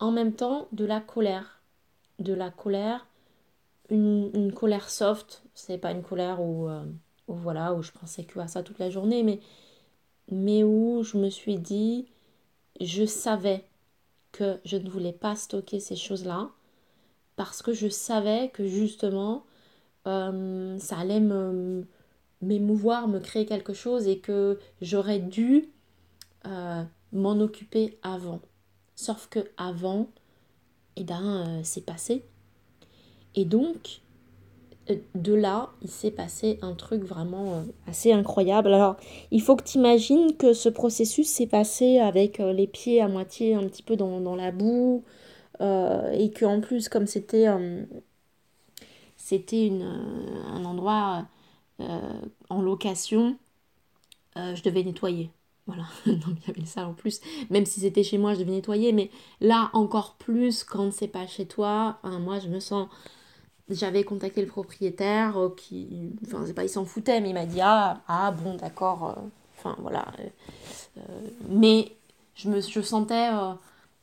en 0.00 0.10
même 0.10 0.34
temps 0.34 0.68
de 0.72 0.84
la 0.84 1.00
colère, 1.00 1.62
de 2.18 2.34
la 2.34 2.50
colère, 2.50 3.06
une, 3.90 4.52
colère 4.52 4.90
soft, 4.90 5.42
c'est 5.54 5.78
pas 5.78 5.92
une 5.92 6.02
colère 6.02 6.42
où, 6.42 6.68
euh, 6.68 6.84
voilà 7.26 7.72
où 7.74 7.82
je 7.82 7.92
pensais 7.92 8.24
que 8.24 8.38
à 8.38 8.48
ça 8.48 8.62
toute 8.62 8.78
la 8.78 8.90
journée, 8.90 9.22
mais 9.22 9.40
mais 10.30 10.62
où 10.62 11.02
je 11.02 11.16
me 11.16 11.30
suis 11.30 11.58
dit 11.58 12.06
je 12.80 13.04
savais 13.06 13.64
que 14.32 14.58
je 14.64 14.76
ne 14.76 14.88
voulais 14.88 15.12
pas 15.12 15.36
stocker 15.36 15.80
ces 15.80 15.96
choses-là 15.96 16.50
parce 17.36 17.62
que 17.62 17.72
je 17.72 17.88
savais 17.88 18.50
que 18.50 18.66
justement 18.66 19.44
euh, 20.06 20.78
ça 20.78 20.98
allait 20.98 21.20
me 21.20 21.86
m'émouvoir, 22.40 23.08
me 23.08 23.18
créer 23.18 23.46
quelque 23.46 23.72
chose 23.72 24.06
et 24.06 24.18
que 24.18 24.58
j'aurais 24.80 25.18
dû 25.18 25.70
euh, 26.46 26.84
m'en 27.12 27.40
occuper 27.40 27.98
avant. 28.02 28.40
Sauf 28.94 29.28
que 29.28 29.40
avant, 29.56 30.08
eh 30.96 31.04
ben, 31.04 31.24
euh, 31.24 31.60
c'est 31.64 31.84
passé. 31.84 32.24
Et 33.34 33.44
donc, 33.44 34.00
de 35.14 35.34
là, 35.34 35.70
il 35.82 35.90
s'est 35.90 36.10
passé 36.10 36.58
un 36.62 36.74
truc 36.74 37.02
vraiment 37.02 37.64
assez 37.86 38.12
incroyable. 38.12 38.72
Alors, 38.72 38.96
il 39.30 39.42
faut 39.42 39.56
que 39.56 39.64
tu 39.64 39.78
imagines 39.78 40.36
que 40.36 40.52
ce 40.52 40.68
processus 40.68 41.28
s'est 41.28 41.46
passé 41.46 41.98
avec 41.98 42.38
les 42.38 42.66
pieds 42.66 43.00
à 43.00 43.08
moitié 43.08 43.54
un 43.54 43.64
petit 43.64 43.82
peu 43.82 43.96
dans, 43.96 44.36
la 44.36 44.50
boue, 44.50 45.04
euh, 45.60 46.12
et 46.12 46.30
que 46.30 46.44
en 46.44 46.60
plus 46.60 46.88
comme 46.88 47.06
c'était 47.06 47.48
euh, 47.48 47.82
euh, 49.32 49.78
un 50.52 50.64
endroit 50.64 51.26
en 52.48 52.62
location, 52.62 53.36
je 54.36 54.62
devais 54.62 54.82
nettoyer. 54.82 55.30
Voilà, 55.66 55.84
il 56.06 56.18
y 56.46 56.50
avait 56.50 56.64
ça 56.64 56.88
en 56.88 56.94
plus. 56.94 57.20
Même 57.50 57.66
si 57.66 57.80
c'était 57.80 58.02
chez 58.02 58.18
moi, 58.18 58.34
je 58.34 58.40
devais 58.40 58.52
nettoyer. 58.52 58.92
Mais 58.92 59.10
là, 59.40 59.70
encore 59.74 60.14
plus, 60.14 60.64
quand 60.64 60.92
c'est 60.92 61.08
pas 61.08 61.26
chez 61.26 61.46
toi, 61.46 61.98
moi, 62.04 62.38
je 62.38 62.48
me 62.48 62.58
sens. 62.58 62.88
J'avais 63.70 64.04
contacté 64.04 64.40
le 64.40 64.48
propriétaire 64.48 65.36
qui. 65.56 66.10
Enfin, 66.26 66.44
pas, 66.54 66.64
il 66.64 66.68
s'en 66.68 66.84
foutait, 66.84 67.20
mais 67.20 67.30
il 67.30 67.34
m'a 67.34 67.46
dit 67.46 67.60
Ah, 67.62 68.00
ah 68.08 68.32
bon, 68.32 68.54
d'accord. 68.54 69.16
Enfin, 69.58 69.76
voilà. 69.80 70.06
mais 71.48 71.92
je 72.34 72.48
me 72.48 72.60
je 72.60 72.80
sentais 72.80 73.28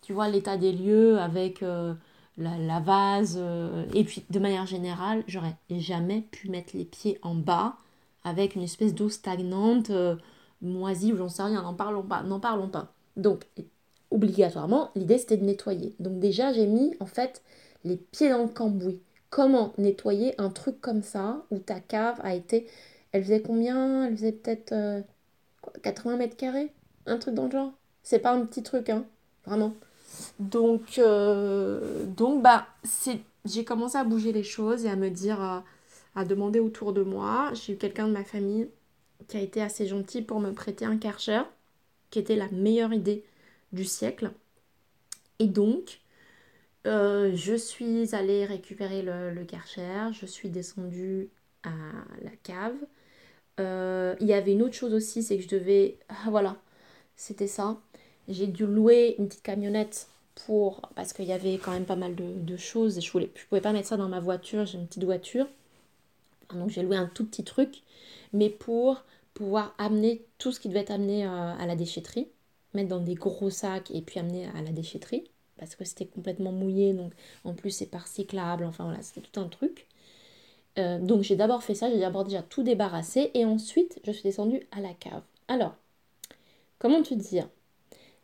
tu 0.05 0.13
vois, 0.13 0.29
l'état 0.29 0.55
des 0.55 0.71
lieux 0.71 1.17
avec 1.19 1.63
euh, 1.63 1.93
la, 2.37 2.79
vase. 2.79 3.37
Euh, 3.39 3.85
et 3.95 4.03
puis, 4.03 4.23
de 4.29 4.39
manière 4.39 4.67
générale, 4.67 5.23
j'aurais 5.27 5.55
jamais 5.71 6.21
pu 6.21 6.49
mettre 6.49 6.77
les 6.77 6.85
pieds 6.85 7.17
en 7.23 7.33
bas 7.33 7.75
avec 8.23 8.55
une 8.55 8.61
espèce 8.61 8.93
d'eau 8.93 9.09
stagnante, 9.09 9.89
euh, 9.89 10.15
moisie, 10.61 11.11
ou 11.11 11.17
j'en 11.17 11.29
sais 11.29 11.41
rien, 11.43 11.63
n'en 11.63 11.73
parlons 11.73 12.03
pas, 12.03 12.21
n'en 12.21 12.39
parlons 12.39 12.69
pas. 12.69 12.93
Donc, 13.17 13.45
obligatoirement, 14.11 14.91
l'idée 14.95 15.17
c'était 15.17 15.37
de 15.37 15.45
nettoyer. 15.45 15.95
Donc 15.99 16.19
déjà, 16.19 16.53
j'ai 16.53 16.67
mis 16.67 16.93
en 16.99 17.07
fait 17.07 17.41
les 17.83 17.97
pieds 17.97 18.29
dans 18.29 18.43
le 18.43 18.49
cambouis. 18.49 18.99
Comment 19.35 19.73
nettoyer 19.77 20.33
un 20.39 20.49
truc 20.49 20.79
comme 20.79 21.03
ça, 21.03 21.43
où 21.51 21.59
ta 21.59 21.81
cave 21.81 22.21
a 22.23 22.33
été... 22.33 22.67
Elle 23.11 23.21
faisait 23.21 23.41
combien? 23.41 24.05
Elle 24.05 24.15
faisait 24.15 24.31
peut-être 24.31 25.03
80 25.83 26.15
mètres 26.15 26.37
carrés? 26.37 26.71
Un 27.05 27.17
truc 27.17 27.35
dans 27.35 27.43
le 27.43 27.51
genre? 27.51 27.73
C'est 28.01 28.19
pas 28.19 28.31
un 28.31 28.45
petit 28.45 28.63
truc, 28.63 28.89
hein. 28.89 29.03
Vraiment. 29.45 29.75
Donc, 30.39 30.99
euh, 30.99 32.05
donc 32.05 32.43
bah, 32.43 32.65
j'ai 33.43 33.65
commencé 33.65 33.97
à 33.97 34.05
bouger 34.05 34.31
les 34.31 34.41
choses 34.41 34.85
et 34.85 34.89
à 34.89 34.95
me 34.95 35.09
dire, 35.09 35.43
euh, 35.43 35.59
à, 36.15 36.23
demander 36.23 36.61
autour 36.61 36.93
de 36.93 37.03
moi. 37.03 37.51
J'ai 37.55 37.73
eu 37.73 37.75
quelqu'un 37.75 38.07
de 38.07 38.13
ma 38.13 38.23
famille 38.23 38.69
qui 39.27 39.35
a 39.35 39.41
été 39.41 39.61
assez 39.61 39.85
gentil 39.85 40.21
pour 40.21 40.39
me 40.39 40.53
prêter 40.53 40.85
un 40.85 40.95
Karcher, 40.95 41.41
qui 42.09 42.19
était 42.19 42.37
la 42.37 42.47
meilleure 42.51 42.93
idée 42.93 43.25
du 43.73 43.83
siècle. 43.83 44.31
Et 45.39 45.47
donc, 45.47 45.99
euh, 46.85 47.31
je 47.35 47.55
suis 47.55 48.13
allée 48.15 48.45
récupérer 48.45 49.01
le, 49.01 49.31
le 49.31 49.45
je 50.13 50.25
suis 50.25 50.49
descendue 50.49 51.29
à 51.63 51.69
la 52.23 52.31
cave. 52.43 52.75
il 53.59 54.27
y 54.27 54.33
avait 54.33 54.53
une 54.53 54.61
autre 54.63 54.75
chose 54.75 54.93
aussi, 54.93 55.23
c'est 55.23 55.37
que 55.37 55.43
je 55.43 55.49
devais... 55.49 55.97
Ah, 56.09 56.15
voilà, 56.29 56.57
c'était 57.15 57.47
ça. 57.47 57.79
J'ai 58.27 58.47
dû 58.47 58.65
louer 58.65 59.15
une 59.19 59.27
petite 59.27 59.43
camionnette 59.43 60.07
pour 60.45 60.81
parce 60.95 61.13
qu'il 61.13 61.25
y 61.25 61.31
avait 61.31 61.57
quand 61.57 61.71
même 61.71 61.85
pas 61.85 61.95
mal 61.95 62.13
de, 62.15 62.57
choses 62.57 62.99
je 62.99 63.11
voulais 63.11 63.31
je 63.35 63.45
pouvais 63.45 63.61
pas 63.61 63.71
mettre 63.71 63.87
ça 63.87 63.97
dans 63.97 64.09
ma 64.09 64.19
voiture 64.19 64.65
j'ai 64.65 64.77
une 64.77 64.87
petite 64.87 65.03
voiture. 65.03 65.47
Donc 66.53 66.69
j'ai 66.69 66.83
loué 66.83 66.95
un 66.97 67.07
tout 67.07 67.25
petit 67.25 67.43
truc 67.43 67.81
mais 68.33 68.49
pour 68.49 69.03
pouvoir 69.33 69.73
amener 69.77 70.25
tout 70.37 70.51
ce 70.51 70.59
qui 70.59 70.69
devait 70.69 70.81
être 70.81 70.91
amené 70.91 71.25
euh, 71.25 71.29
à 71.29 71.65
la 71.65 71.75
déchetterie 71.75 72.27
mettre 72.73 72.89
dans 72.89 72.99
des 72.99 73.15
gros 73.15 73.49
sacs 73.49 73.91
et 73.91 74.01
puis 74.01 74.19
amener 74.19 74.47
à 74.47 74.61
la 74.61 74.71
déchetterie 74.71 75.29
parce 75.57 75.75
que 75.75 75.85
c'était 75.85 76.05
complètement 76.05 76.51
mouillé 76.51 76.93
donc 76.93 77.13
en 77.43 77.53
plus 77.53 77.71
c'est 77.71 77.85
pas 77.87 77.99
recyclable 77.99 78.65
enfin 78.65 78.85
voilà 78.85 79.01
c'était 79.01 79.21
tout 79.21 79.39
un 79.39 79.47
truc 79.47 79.87
euh, 80.77 80.99
donc 80.99 81.21
j'ai 81.23 81.35
d'abord 81.35 81.63
fait 81.63 81.75
ça 81.75 81.89
j'ai 81.89 81.99
d'abord 81.99 82.25
déjà 82.25 82.41
tout 82.43 82.63
débarrassé 82.63 83.31
et 83.33 83.45
ensuite 83.45 83.99
je 84.05 84.11
suis 84.11 84.23
descendue 84.23 84.61
à 84.71 84.81
la 84.81 84.93
cave 84.93 85.23
alors 85.47 85.75
comment 86.79 87.01
te 87.03 87.13
dire? 87.13 87.49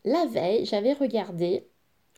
La 0.04 0.26
veille, 0.26 0.66
j'avais 0.66 0.92
regardé 0.94 1.66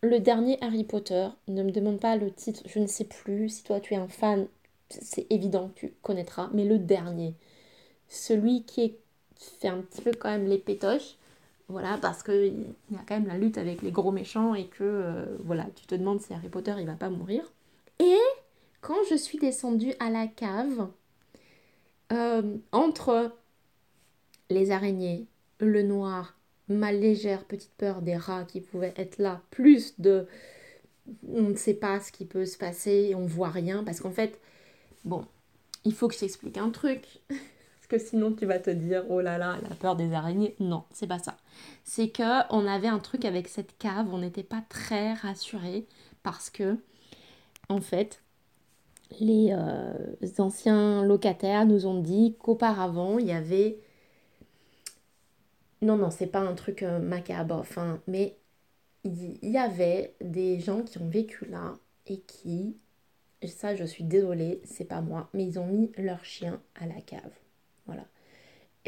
le 0.02 0.20
dernier 0.20 0.58
Harry 0.62 0.84
Potter. 0.84 1.28
Ne 1.48 1.62
me 1.62 1.72
demande 1.72 2.00
pas 2.00 2.16
le 2.16 2.32
titre, 2.32 2.62
je 2.66 2.78
ne 2.78 2.86
sais 2.86 3.04
plus. 3.04 3.48
Si 3.50 3.64
toi 3.64 3.80
tu 3.80 3.94
es 3.94 3.96
un 3.96 4.08
fan, 4.08 4.48
c'est 4.90 5.26
évident 5.30 5.70
que 5.70 5.86
tu 5.86 5.94
connaîtras. 6.02 6.50
Mais 6.54 6.64
le 6.64 6.78
dernier, 6.78 7.34
celui 8.08 8.64
qui 8.64 8.96
fait 9.60 9.68
un 9.68 9.82
petit 9.82 10.02
peu 10.02 10.12
quand 10.12 10.30
même 10.30 10.46
les 10.48 10.58
pétoches. 10.58 11.16
Voilà, 11.68 11.98
parce 11.98 12.22
qu'il 12.22 12.74
y 12.90 12.96
a 12.96 13.00
quand 13.06 13.14
même 13.14 13.26
la 13.26 13.38
lutte 13.38 13.56
avec 13.58 13.82
les 13.82 13.90
gros 13.90 14.12
méchants 14.12 14.54
et 14.54 14.66
que, 14.66 14.82
euh, 14.82 15.36
voilà, 15.44 15.66
tu 15.74 15.86
te 15.86 15.94
demandes 15.94 16.20
si 16.20 16.32
Harry 16.34 16.48
Potter, 16.48 16.74
il 16.78 16.86
va 16.86 16.94
pas 16.94 17.08
mourir. 17.08 17.50
Et 17.98 18.18
quand 18.80 19.02
je 19.08 19.14
suis 19.14 19.38
descendue 19.38 19.94
à 19.98 20.10
la 20.10 20.26
cave, 20.26 20.88
euh, 22.12 22.56
entre 22.72 23.32
les 24.50 24.70
araignées, 24.70 25.26
le 25.58 25.82
noir 25.82 26.34
ma 26.68 26.92
légère 26.92 27.44
petite 27.44 27.74
peur 27.76 28.02
des 28.02 28.16
rats 28.16 28.44
qui 28.44 28.60
pouvaient 28.60 28.94
être 28.96 29.18
là, 29.18 29.42
plus 29.50 29.98
de 30.00 30.26
on 31.28 31.42
ne 31.42 31.56
sait 31.56 31.74
pas 31.74 32.00
ce 32.00 32.10
qui 32.10 32.24
peut 32.24 32.46
se 32.46 32.56
passer, 32.56 33.14
on 33.14 33.26
voit 33.26 33.50
rien, 33.50 33.84
parce 33.84 34.00
qu'en 34.00 34.10
fait, 34.10 34.40
bon, 35.04 35.26
il 35.84 35.92
faut 35.94 36.08
que 36.08 36.14
je 36.14 36.20
t'explique 36.20 36.56
un 36.56 36.70
truc, 36.70 37.20
parce 37.86 38.02
que 38.02 38.08
sinon 38.08 38.32
tu 38.32 38.46
vas 38.46 38.58
te 38.58 38.70
dire, 38.70 39.04
oh 39.10 39.20
là 39.20 39.36
là, 39.36 39.58
la 39.68 39.74
peur 39.74 39.94
des 39.94 40.14
araignées? 40.14 40.56
Non, 40.58 40.84
c'est 40.90 41.06
pas 41.06 41.18
ça. 41.18 41.36
C'est 41.84 42.08
que 42.08 42.50
on 42.50 42.66
avait 42.66 42.88
un 42.88 42.98
truc 42.98 43.26
avec 43.26 43.46
cette 43.46 43.76
cave, 43.76 44.08
on 44.10 44.18
n'était 44.18 44.42
pas 44.42 44.62
très 44.70 45.12
rassurés, 45.12 45.86
parce 46.22 46.48
que, 46.48 46.78
en 47.68 47.82
fait, 47.82 48.22
les 49.20 49.50
euh, 49.52 49.92
anciens 50.38 51.04
locataires 51.04 51.66
nous 51.66 51.86
ont 51.86 52.00
dit 52.00 52.36
qu'auparavant, 52.38 53.18
il 53.18 53.26
y 53.26 53.32
avait 53.32 53.78
non, 55.82 55.96
non, 55.98 56.10
c'est 56.10 56.26
pas 56.28 56.40
un 56.40 56.54
truc 56.54 56.82
euh, 56.82 56.98
macabre, 56.98 57.56
enfin, 57.56 58.00
mais 58.06 58.38
il 59.04 59.38
y, 59.42 59.58
avait 59.58 60.14
des 60.22 60.58
gens 60.58 60.82
qui 60.82 60.96
ont 60.98 61.08
vécu 61.08 61.44
là 61.44 61.74
et 62.06 62.20
qui, 62.20 62.78
ça 63.46 63.76
je 63.76 63.84
suis 63.84 64.04
désolée, 64.04 64.62
c'est 64.64 64.86
pas 64.86 65.02
moi, 65.02 65.28
mais 65.34 65.44
ils 65.44 65.58
ont 65.58 65.66
mis 65.66 65.92
leur 65.98 66.24
chien 66.24 66.62
à 66.76 66.86
la 66.86 67.02
cave. 67.02 67.43
Voilà. 67.86 68.06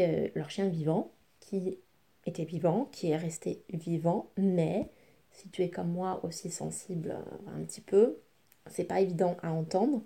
Euh, 0.01 0.29
leur 0.35 0.51
chien 0.51 0.69
vivant, 0.69 1.13
qui 1.41 1.79
était 2.27 2.45
vivant, 2.45 2.89
qui 2.93 3.11
est 3.11 3.17
resté 3.17 3.63
vivant, 3.71 4.31
mais 4.37 4.91
si 5.33 5.49
tu 5.49 5.63
es 5.63 5.71
comme 5.71 5.91
moi 5.91 6.21
aussi 6.25 6.51
sensible 6.51 7.11
euh, 7.11 7.51
un 7.57 7.63
petit 7.65 7.81
peu, 7.81 8.19
c'est 8.67 8.85
pas 8.85 9.01
évident 9.01 9.37
à 9.43 9.53
entendre. 9.53 10.03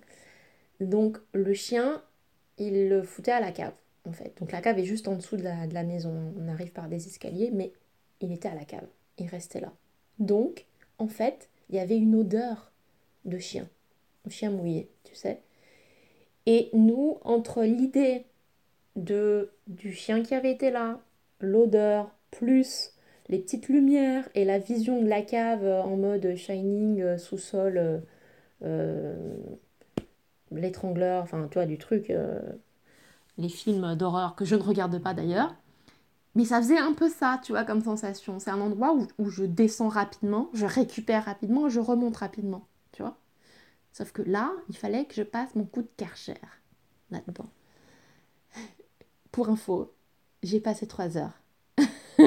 Donc 0.81 1.18
le 1.33 1.55
chien, 1.55 2.03
il 2.59 2.88
le 2.88 3.03
foutait 3.03 3.33
à 3.33 3.40
la 3.40 3.53
cave 3.53 3.72
en 4.07 4.12
fait. 4.12 4.35
Donc 4.38 4.53
la 4.53 4.61
cave 4.61 4.79
est 4.79 4.85
juste 4.85 5.09
en 5.09 5.16
dessous 5.16 5.37
de 5.37 5.42
la, 5.42 5.83
maison. 5.83 6.33
On 6.38 6.48
arrive 6.48 6.72
par 6.72 6.88
des 6.88 7.07
escaliers, 7.07 7.50
mais 7.53 7.72
il 8.20 8.33
était 8.33 8.48
à 8.48 8.55
la 8.55 8.64
cave. 8.64 8.87
Il 9.18 9.26
restait 9.26 9.61
là. 9.61 9.72
Donc, 10.18 10.66
en 10.98 11.09
fait, 11.09 11.48
il 11.68 11.76
y 11.76 11.79
avait 11.79 11.98
une 11.98 12.14
odeur 12.14 12.72
de 13.24 13.38
chien. 13.38 13.68
Un 14.26 14.31
chien 14.31 14.50
mouillé, 14.50 14.90
tu 15.05 15.14
sais. 15.14 15.40
Et 16.46 16.70
nous, 16.72 17.18
entre 17.22 17.62
l'idée 17.62 18.24
de 18.96 19.50
du 19.66 19.92
chien 19.92 20.22
qui 20.22 20.35
avait 20.35 20.53
été 20.53 20.70
là, 20.70 21.00
l'odeur, 21.40 22.11
plus 22.31 22.92
les 23.29 23.38
petites 23.38 23.68
lumières 23.68 24.29
et 24.35 24.44
la 24.44 24.59
vision 24.59 25.00
de 25.03 25.09
la 25.09 25.22
cave 25.22 25.64
en 25.64 25.96
mode 25.96 26.35
shining, 26.35 27.00
euh, 27.00 27.16
sous-sol, 27.16 27.79
euh, 27.79 27.98
euh, 28.64 29.37
l'étrangleur, 30.50 31.22
enfin, 31.22 31.46
tu 31.48 31.55
vois, 31.55 31.66
du 31.66 31.79
truc 31.79 32.12
les 33.38 33.48
films 33.48 33.94
d'horreur 33.94 34.35
que 34.35 34.44
je 34.44 34.57
ne 34.57 34.62
regarde 34.62 35.00
pas 35.03 35.14
d'ailleurs. 35.14 35.55
Mais 36.35 36.44
ça 36.44 36.61
faisait 36.61 36.79
un 36.79 36.92
peu 36.92 37.09
ça, 37.09 37.40
tu 37.42 37.53
vois, 37.53 37.64
comme 37.64 37.83
sensation. 37.83 38.38
C'est 38.38 38.50
un 38.50 38.61
endroit 38.61 38.94
où, 39.18 39.31
je 39.31 39.44
descends 39.44 39.88
rapidement, 39.88 40.50
je 40.53 40.66
récupère 40.66 41.24
rapidement, 41.24 41.68
je 41.68 41.81
remonte 41.81 42.16
rapidement, 42.16 42.66
tu 42.92 43.03
vois. 43.03 43.16
Sauf 43.92 44.12
que 44.12 44.22
là, 44.22 44.53
il 44.68 44.76
fallait 44.76 45.07
que 45.07 45.14
je 45.14 45.22
passe 45.22 45.55
mon 45.55 45.64
coup 45.64 45.83
de 45.83 45.90
karcher 45.96 46.35
là-dedans. 47.11 47.48
Pour 49.32 49.48
info, 49.48 49.92
j'ai 50.42 50.60
passé 50.60 50.86
trois 50.86 51.16
heures. 51.16 51.40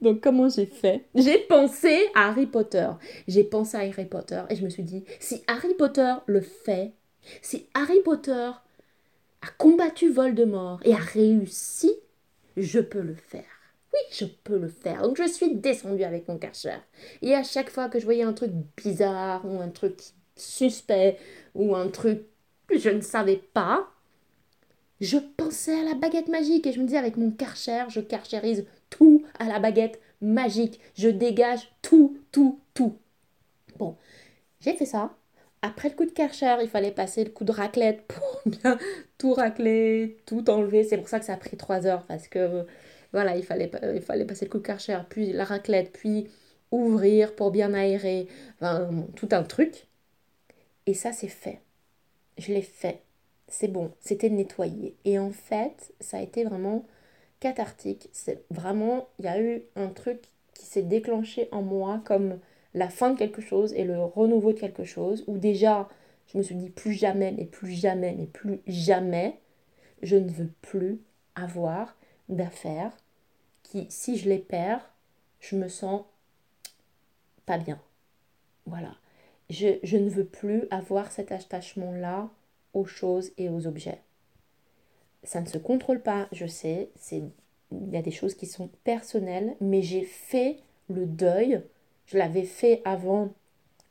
Donc 0.00 0.20
comment 0.20 0.48
j'ai 0.48 0.66
fait? 0.66 1.06
J'ai 1.14 1.38
pensé 1.38 2.08
à 2.14 2.28
Harry 2.28 2.46
Potter. 2.46 2.90
J'ai 3.28 3.44
pensé 3.44 3.76
à 3.76 3.80
Harry 3.80 4.04
Potter 4.04 4.42
et 4.50 4.56
je 4.56 4.64
me 4.64 4.68
suis 4.68 4.82
dit, 4.82 5.04
si 5.20 5.42
Harry 5.46 5.74
Potter 5.74 6.14
le 6.26 6.40
fait, 6.40 6.92
si 7.40 7.68
Harry 7.74 8.00
Potter 8.00 8.50
a 9.42 9.46
combattu 9.58 10.10
Voldemort 10.10 10.80
et 10.84 10.92
a 10.92 10.98
réussi, 10.98 11.92
je 12.56 12.80
peux 12.80 13.00
le 13.00 13.14
faire. 13.14 13.44
Oui, 13.92 14.00
je 14.10 14.24
peux 14.24 14.58
le 14.58 14.68
faire. 14.68 15.02
Donc 15.02 15.16
je 15.16 15.28
suis 15.28 15.54
descendue 15.54 16.04
avec 16.04 16.28
mon 16.28 16.38
karcher. 16.38 16.78
Et 17.22 17.34
à 17.34 17.44
chaque 17.44 17.70
fois 17.70 17.88
que 17.88 17.98
je 18.00 18.04
voyais 18.04 18.24
un 18.24 18.32
truc 18.32 18.50
bizarre 18.76 19.46
ou 19.46 19.60
un 19.60 19.68
truc 19.68 20.00
suspect 20.36 21.18
ou 21.54 21.76
un 21.76 21.88
truc 21.88 22.22
que 22.66 22.78
je 22.78 22.90
ne 22.90 23.00
savais 23.00 23.36
pas, 23.36 23.88
je 25.00 25.18
pensais 25.18 25.78
à 25.80 25.84
la 25.84 25.94
baguette 25.94 26.28
magique 26.28 26.66
et 26.66 26.72
je 26.72 26.80
me 26.80 26.86
disais 26.86 26.98
avec 26.98 27.16
mon 27.16 27.30
karcher, 27.30 27.84
je 27.88 28.00
karcherise 28.00 28.66
tout 28.90 29.24
à 29.38 29.46
la 29.46 29.58
baguette 29.58 30.00
magique. 30.20 30.80
Je 30.96 31.08
dégage 31.08 31.72
tout, 31.82 32.18
tout, 32.32 32.60
tout. 32.74 32.96
Bon, 33.78 33.96
j'ai 34.60 34.74
fait 34.74 34.86
ça. 34.86 35.14
Après 35.62 35.88
le 35.88 35.94
coup 35.94 36.04
de 36.04 36.10
Karcher, 36.10 36.56
il 36.62 36.68
fallait 36.68 36.92
passer 36.92 37.24
le 37.24 37.30
coup 37.30 37.44
de 37.44 37.52
raclette 37.52 38.02
pour 38.06 38.42
bien 38.46 38.78
tout 39.18 39.32
racler, 39.34 40.18
tout 40.26 40.48
enlever. 40.50 40.84
C'est 40.84 40.98
pour 40.98 41.08
ça 41.08 41.18
que 41.20 41.26
ça 41.26 41.34
a 41.34 41.36
pris 41.38 41.56
trois 41.56 41.86
heures 41.86 42.04
parce 42.06 42.28
que 42.28 42.66
voilà, 43.12 43.36
il 43.36 43.44
fallait, 43.44 43.70
il 43.94 44.02
fallait 44.02 44.26
passer 44.26 44.44
le 44.46 44.50
coup 44.50 44.58
de 44.58 44.64
Karcher, 44.66 44.98
puis 45.08 45.32
la 45.32 45.44
raclette, 45.44 45.92
puis 45.92 46.28
ouvrir 46.70 47.34
pour 47.36 47.50
bien 47.52 47.72
aérer, 47.74 48.28
tout 49.16 49.28
un 49.32 49.42
truc. 49.44 49.86
Et 50.86 50.94
ça, 50.94 51.12
c'est 51.12 51.28
fait. 51.28 51.60
Je 52.38 52.52
l'ai 52.52 52.62
fait. 52.62 53.03
C'est 53.56 53.68
bon, 53.68 53.92
c'était 54.00 54.30
nettoyé. 54.30 54.96
Et 55.04 55.16
en 55.16 55.30
fait, 55.30 55.94
ça 56.00 56.16
a 56.16 56.22
été 56.22 56.42
vraiment 56.42 56.84
cathartique. 57.38 58.08
C'est 58.12 58.44
vraiment, 58.50 59.06
il 59.20 59.26
y 59.26 59.28
a 59.28 59.40
eu 59.40 59.62
un 59.76 59.90
truc 59.90 60.22
qui 60.54 60.66
s'est 60.66 60.82
déclenché 60.82 61.48
en 61.52 61.62
moi 61.62 62.02
comme 62.04 62.40
la 62.74 62.88
fin 62.88 63.10
de 63.10 63.16
quelque 63.16 63.40
chose 63.40 63.72
et 63.74 63.84
le 63.84 64.02
renouveau 64.02 64.52
de 64.52 64.58
quelque 64.58 64.82
chose, 64.82 65.22
où 65.28 65.38
déjà 65.38 65.88
je 66.26 66.36
me 66.36 66.42
suis 66.42 66.56
dit 66.56 66.68
plus 66.68 66.94
jamais, 66.94 67.30
mais 67.30 67.44
plus 67.44 67.70
jamais, 67.70 68.16
mais 68.18 68.26
plus 68.26 68.60
jamais, 68.66 69.38
je 70.02 70.16
ne 70.16 70.30
veux 70.30 70.50
plus 70.60 71.00
avoir 71.36 71.96
d'affaires 72.28 72.96
qui, 73.62 73.86
si 73.88 74.18
je 74.18 74.28
les 74.28 74.40
perds, 74.40 74.92
je 75.38 75.54
me 75.54 75.68
sens 75.68 76.02
pas 77.46 77.58
bien. 77.58 77.80
Voilà. 78.66 78.96
Je, 79.48 79.78
je 79.84 79.96
ne 79.96 80.10
veux 80.10 80.26
plus 80.26 80.64
avoir 80.72 81.12
cet 81.12 81.30
attachement-là 81.30 82.30
aux 82.74 82.84
choses 82.84 83.32
et 83.38 83.48
aux 83.48 83.66
objets. 83.66 84.00
Ça 85.22 85.40
ne 85.40 85.46
se 85.46 85.58
contrôle 85.58 86.02
pas, 86.02 86.28
je 86.32 86.46
sais, 86.46 86.90
c'est 86.96 87.22
il 87.72 87.90
y 87.90 87.96
a 87.96 88.02
des 88.02 88.10
choses 88.10 88.34
qui 88.34 88.46
sont 88.46 88.68
personnelles, 88.84 89.56
mais 89.60 89.82
j'ai 89.82 90.02
fait 90.02 90.58
le 90.88 91.06
deuil 91.06 91.62
je 92.06 92.18
l'avais 92.18 92.44
fait 92.44 92.82
avant 92.84 93.30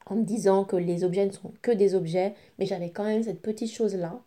en 0.05 0.15
me 0.15 0.23
disant 0.23 0.65
que 0.65 0.75
les 0.75 1.03
objets 1.03 1.25
ne 1.25 1.31
sont 1.31 1.53
que 1.61 1.71
des 1.71 1.95
objets, 1.95 2.35
mais 2.59 2.65
j'avais 2.65 2.91
quand 2.91 3.05
même 3.05 3.23
cette 3.23 3.41
petite 3.41 3.71
chose-là, 3.71 4.21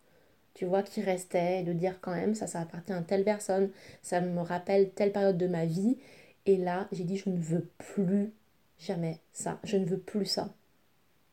tu 0.53 0.65
vois, 0.65 0.81
qui 0.81 1.01
restait, 1.01 1.63
de 1.63 1.73
dire 1.73 1.99
quand 2.01 2.15
même, 2.15 2.33
ça, 2.33 2.47
ça 2.47 2.61
appartient 2.61 2.93
à 2.93 3.01
telle 3.01 3.23
personne, 3.23 3.69
ça 4.01 4.21
me 4.21 4.41
rappelle 4.41 4.89
telle 4.91 5.11
période 5.11 5.37
de 5.37 5.47
ma 5.47 5.65
vie. 5.65 5.97
Et 6.45 6.57
là, 6.57 6.87
j'ai 6.91 7.03
dit, 7.03 7.17
je 7.17 7.29
ne 7.29 7.37
veux 7.37 7.69
plus 7.77 8.33
jamais 8.79 9.19
ça, 9.33 9.59
je 9.63 9.77
ne 9.77 9.85
veux 9.85 9.99
plus 9.99 10.25
ça. 10.25 10.53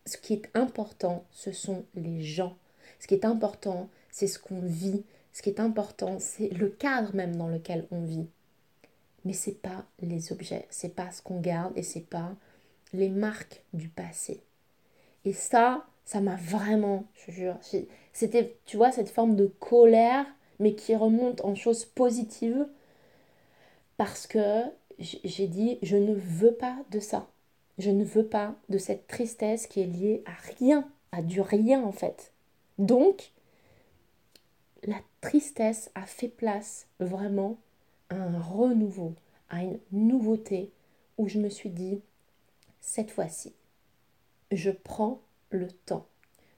Ce 0.07 0.19
qui 0.19 0.35
est 0.35 0.51
important, 0.55 1.25
ce 1.31 1.51
sont 1.51 1.85
les 1.95 2.21
gens. 2.21 2.57
Ce 3.05 3.07
qui 3.07 3.15
est 3.15 3.27
important, 3.27 3.91
c'est 4.11 4.27
ce 4.27 4.39
qu'on 4.39 4.61
vit. 4.61 5.05
Ce 5.35 5.43
qui 5.43 5.51
est 5.51 5.61
important, 5.61 6.19
c'est 6.19 6.49
le 6.49 6.69
cadre 6.69 7.15
même 7.15 7.37
dans 7.37 7.49
lequel 7.49 7.87
on 7.91 8.03
vit 8.03 8.27
mais 9.25 9.33
c'est 9.33 9.61
pas 9.61 9.85
les 10.01 10.33
objets, 10.33 10.67
c'est 10.71 10.95
pas 10.95 11.11
ce 11.11 11.23
qu'on 11.23 11.41
garde 11.41 11.73
et 11.77 11.83
c'est 11.83 12.07
pas 12.09 12.35
les 12.93 13.09
marques 13.09 13.63
du 13.73 13.89
passé. 13.89 14.43
Et 15.25 15.33
ça, 15.33 15.87
ça 16.05 16.21
m'a 16.21 16.37
vraiment, 16.37 17.05
je 17.15 17.33
jure, 17.33 17.59
c'était, 18.13 18.57
tu 18.67 18.77
vois, 18.77 18.93
cette 18.93 19.09
forme 19.09 19.37
de 19.37 19.47
colère, 19.47 20.27
mais 20.61 20.75
qui 20.75 20.95
remonte 20.95 21.43
en 21.45 21.55
choses 21.55 21.85
positives, 21.85 22.67
parce 23.97 24.27
que 24.27 24.63
j'ai 24.99 25.49
dit, 25.49 25.79
je 25.83 25.97
ne 25.97 26.15
veux 26.15 26.53
pas 26.53 26.77
de 26.91 27.01
ça. 27.01 27.29
Je 27.79 27.91
ne 27.91 28.05
veux 28.05 28.27
pas 28.27 28.55
de 28.69 28.79
cette 28.79 29.09
tristesse 29.09 29.67
qui 29.67 29.81
est 29.81 29.87
liée 29.87 30.23
à 30.27 30.35
rien, 30.59 30.89
à 31.11 31.23
du 31.23 31.41
rien 31.41 31.83
en 31.83 31.91
fait. 31.91 32.34
Donc, 32.79 33.33
la 34.83 35.01
tristesse 35.21 35.91
a 35.95 36.07
fait 36.07 36.29
place 36.29 36.87
vraiment 37.01 37.59
un 38.11 38.39
renouveau, 38.41 39.15
à 39.49 39.63
une 39.63 39.79
nouveauté 39.93 40.73
où 41.17 41.29
je 41.29 41.39
me 41.39 41.49
suis 41.49 41.71
dit, 41.71 42.01
cette 42.81 43.11
fois-ci, 43.11 43.55
je 44.51 44.71
prends 44.71 45.23
le 45.51 45.69
temps, 45.69 46.07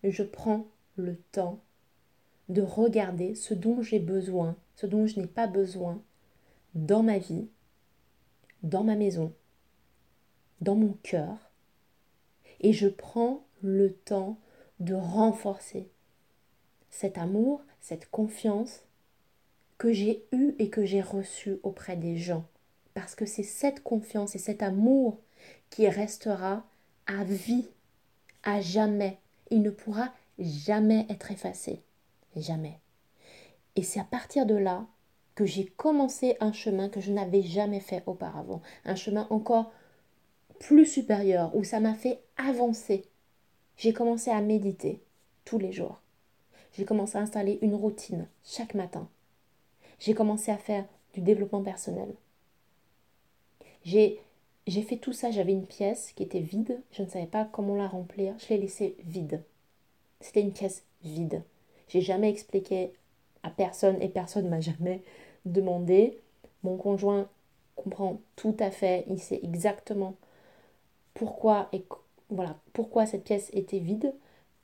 je 0.03 0.23
prends 0.23 0.67
le 0.97 1.17
temps 1.33 1.61
de 2.49 2.63
regarder 2.63 3.35
ce 3.35 3.55
dont 3.55 3.83
j'ai 3.83 3.99
besoin, 3.99 4.57
ce 4.77 4.87
dont 4.87 5.07
je 5.07 5.21
n'ai 5.21 5.27
pas 5.27 5.47
besoin 5.47 6.03
dans 6.75 7.03
ma 7.03 7.19
vie, 7.19 7.49
dans 8.63 8.85
ma 8.85 8.97
maison, 8.97 9.33
dans 10.61 10.77
mon 10.77 10.95
cœur, 11.03 11.37
et 12.61 12.73
je 12.73 12.89
prends 12.89 13.45
le 13.63 13.93
temps 13.93 14.39
de 14.81 14.95
renforcer 14.95 15.91
cet 16.97 17.19
amour, 17.19 17.63
cette 17.81 18.09
confiance 18.11 18.81
que 19.77 19.93
j'ai 19.93 20.25
eu 20.33 20.55
et 20.59 20.71
que 20.71 20.87
j'ai 20.87 21.03
reçu 21.03 21.59
auprès 21.63 21.95
des 21.95 22.17
gens. 22.17 22.47
Parce 22.95 23.15
que 23.15 23.27
c'est 23.27 23.43
cette 23.43 23.83
confiance 23.83 24.35
et 24.35 24.39
cet 24.39 24.63
amour 24.63 25.19
qui 25.69 25.87
restera 25.89 26.65
à 27.07 27.23
vie, 27.25 27.67
à 28.43 28.63
jamais. 28.63 29.19
Il 29.51 29.61
ne 29.61 29.69
pourra 29.69 30.15
jamais 30.39 31.05
être 31.11 31.31
effacé. 31.31 31.83
Jamais. 32.35 32.81
Et 33.77 33.83
c'est 33.83 34.01
à 34.01 34.05
partir 34.05 34.47
de 34.47 34.55
là 34.55 34.87
que 35.35 35.45
j'ai 35.45 35.67
commencé 35.67 36.39
un 36.41 36.53
chemin 36.53 36.89
que 36.89 37.03
je 37.03 37.13
n'avais 37.13 37.43
jamais 37.43 37.81
fait 37.81 38.03
auparavant. 38.07 38.63
Un 38.87 38.95
chemin 38.95 39.27
encore 39.29 39.71
plus 40.61 40.87
supérieur, 40.87 41.55
où 41.55 41.63
ça 41.63 41.79
m'a 41.79 41.95
fait 41.95 42.21
avancer. 42.39 43.05
J'ai 43.77 43.93
commencé 43.93 44.31
à 44.31 44.41
méditer 44.41 45.03
tous 45.45 45.59
les 45.59 45.73
jours. 45.73 46.01
J'ai 46.77 46.85
commencé 46.85 47.19
à 47.19 47.23
installer 47.23 47.59
une 47.63 47.75
routine 47.75 48.29
chaque 48.45 48.75
matin 48.75 49.09
j'ai 49.99 50.15
commencé 50.15 50.51
à 50.51 50.59
faire 50.59 50.85
du 51.15 51.21
développement 51.21 51.63
personnel. 51.63 52.15
J'ai, 53.85 54.21
fait 54.67 54.97
tout 54.97 55.13
ça, 55.13 55.31
j'avais 55.31 55.53
une 55.53 55.67
pièce 55.67 56.13
qui 56.13 56.23
était 56.23 56.41
vide, 56.41 56.81
je 56.93 57.03
ne 57.03 57.09
savais 57.09 57.27
pas 57.27 57.45
comment 57.45 57.77
la 57.77 57.87
remplir, 57.87 58.35
je 58.39 58.49
l'ai 58.49 58.59
laissée 58.59 58.97
vide. 59.05 59.43
C'était 60.21 60.41
une 60.41 60.53
pièce 60.53 60.85
vide. 61.05 61.43
J'ai 61.89 62.01
jamais 62.01 62.31
expliqué 62.31 62.93
à 63.43 63.51
personne 63.51 64.01
et 64.03 64.09
personne 64.09 64.49
m'a 64.49 64.61
jamais 64.61 65.03
demandé. 65.45 66.19
Mon 66.65 66.77
conjoint 66.77 67.29
comprend 67.77 68.21
tout 68.35 68.57
à 68.59 68.71
fait, 68.71 69.05
il 69.09 69.21
sait 69.21 69.41
exactement 69.43 70.15
pourquoi 71.15 71.69
et 71.73 71.85
voilà, 72.29 72.57
pourquoi 72.73 73.07
cette 73.07 73.25
pièce 73.25 73.51
était 73.53 73.79
vide 73.79 74.13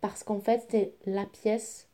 parce 0.00 0.24
qu'en 0.24 0.40
fait, 0.40 0.62
c'était 0.62 0.94
la 1.06 1.24
pièce 1.26 1.86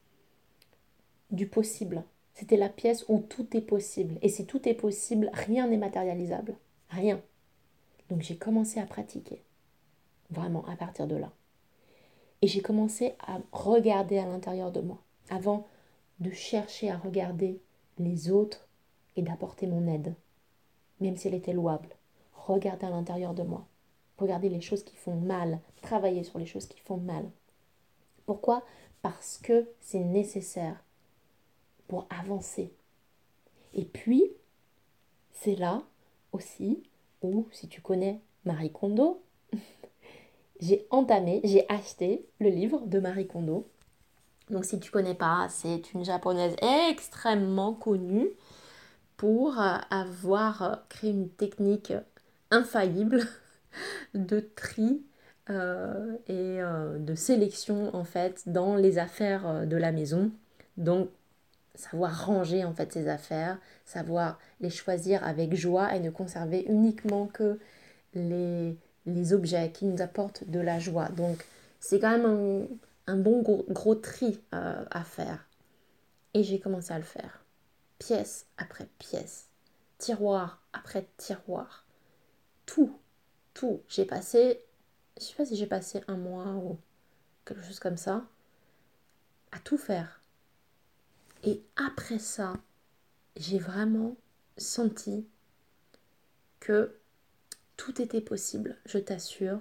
du 1.30 1.46
possible. 1.46 2.04
C'était 2.34 2.56
la 2.56 2.68
pièce 2.68 3.04
où 3.08 3.18
tout 3.20 3.56
est 3.56 3.62
possible. 3.62 4.18
Et 4.22 4.28
si 4.28 4.46
tout 4.46 4.68
est 4.68 4.74
possible, 4.74 5.30
rien 5.32 5.66
n'est 5.66 5.76
matérialisable. 5.76 6.56
Rien. 6.88 7.20
Donc 8.08 8.22
j'ai 8.22 8.36
commencé 8.36 8.80
à 8.80 8.86
pratiquer. 8.86 9.42
Vraiment, 10.30 10.64
à 10.66 10.76
partir 10.76 11.06
de 11.06 11.16
là. 11.16 11.32
Et 12.42 12.46
j'ai 12.46 12.62
commencé 12.62 13.14
à 13.18 13.40
regarder 13.52 14.18
à 14.18 14.26
l'intérieur 14.26 14.70
de 14.70 14.80
moi. 14.80 15.02
Avant 15.30 15.66
de 16.20 16.30
chercher 16.30 16.90
à 16.90 16.96
regarder 16.96 17.60
les 17.98 18.30
autres 18.30 18.68
et 19.16 19.22
d'apporter 19.22 19.66
mon 19.66 19.86
aide. 19.92 20.14
Même 21.00 21.16
si 21.16 21.28
elle 21.28 21.34
était 21.34 21.52
louable. 21.52 21.88
Regarder 22.34 22.86
à 22.86 22.90
l'intérieur 22.90 23.34
de 23.34 23.42
moi. 23.42 23.66
Regarder 24.16 24.48
les 24.48 24.60
choses 24.60 24.84
qui 24.84 24.96
font 24.96 25.16
mal. 25.16 25.60
Travailler 25.82 26.22
sur 26.22 26.38
les 26.38 26.46
choses 26.46 26.66
qui 26.66 26.80
font 26.80 26.98
mal. 26.98 27.28
Pourquoi? 28.26 28.62
Parce 29.02 29.38
que 29.38 29.68
c'est 29.80 30.04
nécessaire 30.04 30.84
avancer. 32.10 32.72
Et 33.74 33.84
puis, 33.84 34.24
c'est 35.32 35.56
là 35.56 35.82
aussi 36.32 36.82
où, 37.22 37.46
si 37.52 37.68
tu 37.68 37.80
connais 37.80 38.20
Marie 38.44 38.72
Kondo, 38.72 39.22
j'ai 40.60 40.86
entamé, 40.90 41.40
j'ai 41.44 41.64
acheté 41.68 42.26
le 42.40 42.50
livre 42.50 42.86
de 42.86 42.98
Marie 43.00 43.26
Kondo. 43.26 43.68
Donc 44.50 44.64
si 44.64 44.80
tu 44.80 44.90
connais 44.90 45.14
pas, 45.14 45.46
c'est 45.50 45.92
une 45.92 46.04
japonaise 46.04 46.56
extrêmement 46.90 47.74
connue 47.74 48.28
pour 49.16 49.60
euh, 49.60 49.76
avoir 49.90 50.62
euh, 50.62 50.74
créé 50.88 51.10
une 51.10 51.28
technique 51.28 51.92
infaillible 52.50 53.26
de 54.14 54.40
tri 54.40 55.02
euh, 55.50 56.16
et 56.28 56.58
de 56.98 57.14
sélection 57.14 57.94
en 57.94 58.04
fait 58.04 58.48
dans 58.48 58.76
les 58.76 58.98
affaires 58.98 59.66
de 59.66 59.76
la 59.76 59.92
maison. 59.92 60.30
Donc 60.76 61.10
savoir 61.78 62.26
ranger 62.26 62.64
en 62.64 62.74
fait 62.74 62.92
ses 62.92 63.08
affaires, 63.08 63.58
savoir 63.84 64.38
les 64.60 64.68
choisir 64.70 65.24
avec 65.24 65.54
joie 65.54 65.94
et 65.94 66.00
ne 66.00 66.10
conserver 66.10 66.64
uniquement 66.68 67.26
que 67.26 67.58
les, 68.14 68.76
les 69.06 69.32
objets 69.32 69.70
qui 69.70 69.86
nous 69.86 70.02
apportent 70.02 70.48
de 70.48 70.58
la 70.58 70.80
joie. 70.80 71.08
Donc 71.10 71.44
c'est 71.78 72.00
quand 72.00 72.10
même 72.10 72.68
un, 73.06 73.16
bon 73.16 73.42
gros, 73.42 73.94
tri 73.94 74.40
euh, 74.52 74.84
à 74.90 75.04
faire. 75.04 75.46
Et 76.34 76.42
j'ai 76.42 76.58
commencé 76.58 76.92
à 76.92 76.98
le 76.98 77.04
faire, 77.04 77.44
pièce 77.98 78.46
après 78.58 78.88
pièce. 78.98 79.46
tiroir 79.98 80.60
après 80.72 81.06
tiroir. 81.16 81.86
Tout, 82.66 82.98
tout. 83.54 83.80
J'ai 83.88 84.04
passé, 84.04 84.60
je 85.16 85.24
sais 85.24 85.34
pas 85.34 85.46
si 85.46 85.56
j'ai 85.56 85.66
passé 85.66 86.02
un 86.08 86.16
mois 86.16 86.54
ou 86.54 86.76
quelque 87.46 87.62
chose 87.62 87.80
comme 87.80 87.96
ça, 87.96 88.24
à 89.52 89.58
tout 89.60 89.78
faire. 89.78 90.17
Et 91.48 91.62
après 91.76 92.18
ça, 92.18 92.58
j'ai 93.34 93.58
vraiment 93.58 94.18
senti 94.58 95.26
que 96.60 96.94
tout 97.78 98.02
était 98.02 98.20
possible, 98.20 98.76
je 98.84 98.98
t'assure. 98.98 99.58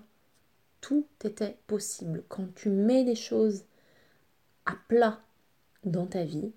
Tout 0.82 1.08
était 1.24 1.58
possible. 1.66 2.26
Quand 2.28 2.54
tu 2.56 2.70
mets 2.70 3.06
les 3.06 3.16
choses 3.16 3.64
à 4.66 4.74
plat 4.90 5.22
dans 5.86 6.08
ta 6.08 6.26
vie, 6.26 6.52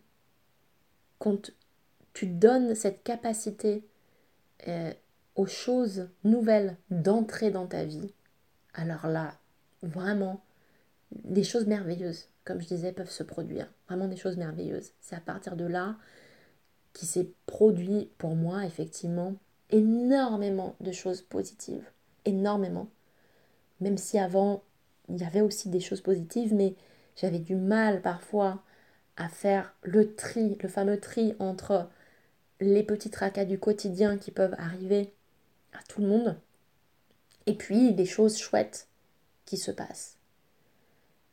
quand 1.21 1.53
tu 2.13 2.27
donnes 2.27 2.75
cette 2.75 3.05
capacité 3.05 3.87
euh, 4.67 4.93
aux 5.37 5.47
choses 5.47 6.09
nouvelles 6.25 6.77
d'entrer 6.91 7.53
dans 7.53 7.69
ta 7.69 7.85
vie, 7.85 8.13
alors 8.75 9.07
là, 9.07 9.39
vraiment, 9.83 10.45
des 11.13 11.45
choses 11.45 11.69
merveilleuses, 11.69 12.27
comme 12.51 12.61
je 12.61 12.67
disais, 12.67 12.91
peuvent 12.91 13.09
se 13.09 13.23
produire. 13.23 13.69
Vraiment 13.87 14.09
des 14.09 14.17
choses 14.17 14.37
merveilleuses. 14.37 14.91
C'est 15.01 15.15
à 15.15 15.21
partir 15.21 15.55
de 15.55 15.65
là 15.65 15.97
qui 16.93 17.07
s'est 17.07 17.31
produit 17.47 18.11
pour 18.19 18.35
moi, 18.35 18.65
effectivement, 18.65 19.37
énormément 19.71 20.75
de 20.81 20.91
choses 20.91 21.23
positives. 21.23 21.85
Énormément. 22.25 22.89
Même 23.79 23.97
si 23.97 24.19
avant, 24.19 24.65
il 25.09 25.19
y 25.19 25.25
avait 25.25 25.43
aussi 25.43 25.69
des 25.69 25.79
choses 25.79 26.01
positives, 26.01 26.53
mais 26.53 26.75
j'avais 27.15 27.39
du 27.39 27.55
mal 27.55 28.03
parfois 28.03 28.65
à 29.17 29.29
faire 29.29 29.73
le 29.83 30.17
tri, 30.17 30.59
le 30.61 30.69
fameux 30.69 30.99
tri 30.99 31.37
entre 31.39 31.89
les 32.59 32.83
petits 32.83 33.11
tracas 33.11 33.45
du 33.45 33.61
quotidien 33.61 34.19
qui 34.19 34.33
peuvent 34.33 34.57
arriver 34.59 35.15
à 35.73 35.85
tout 35.89 36.01
le 36.01 36.09
monde, 36.09 36.37
et 37.47 37.55
puis 37.55 37.95
des 37.95 38.07
choses 38.07 38.39
chouettes 38.39 38.89
qui 39.45 39.57
se 39.57 39.71
passent. 39.71 40.20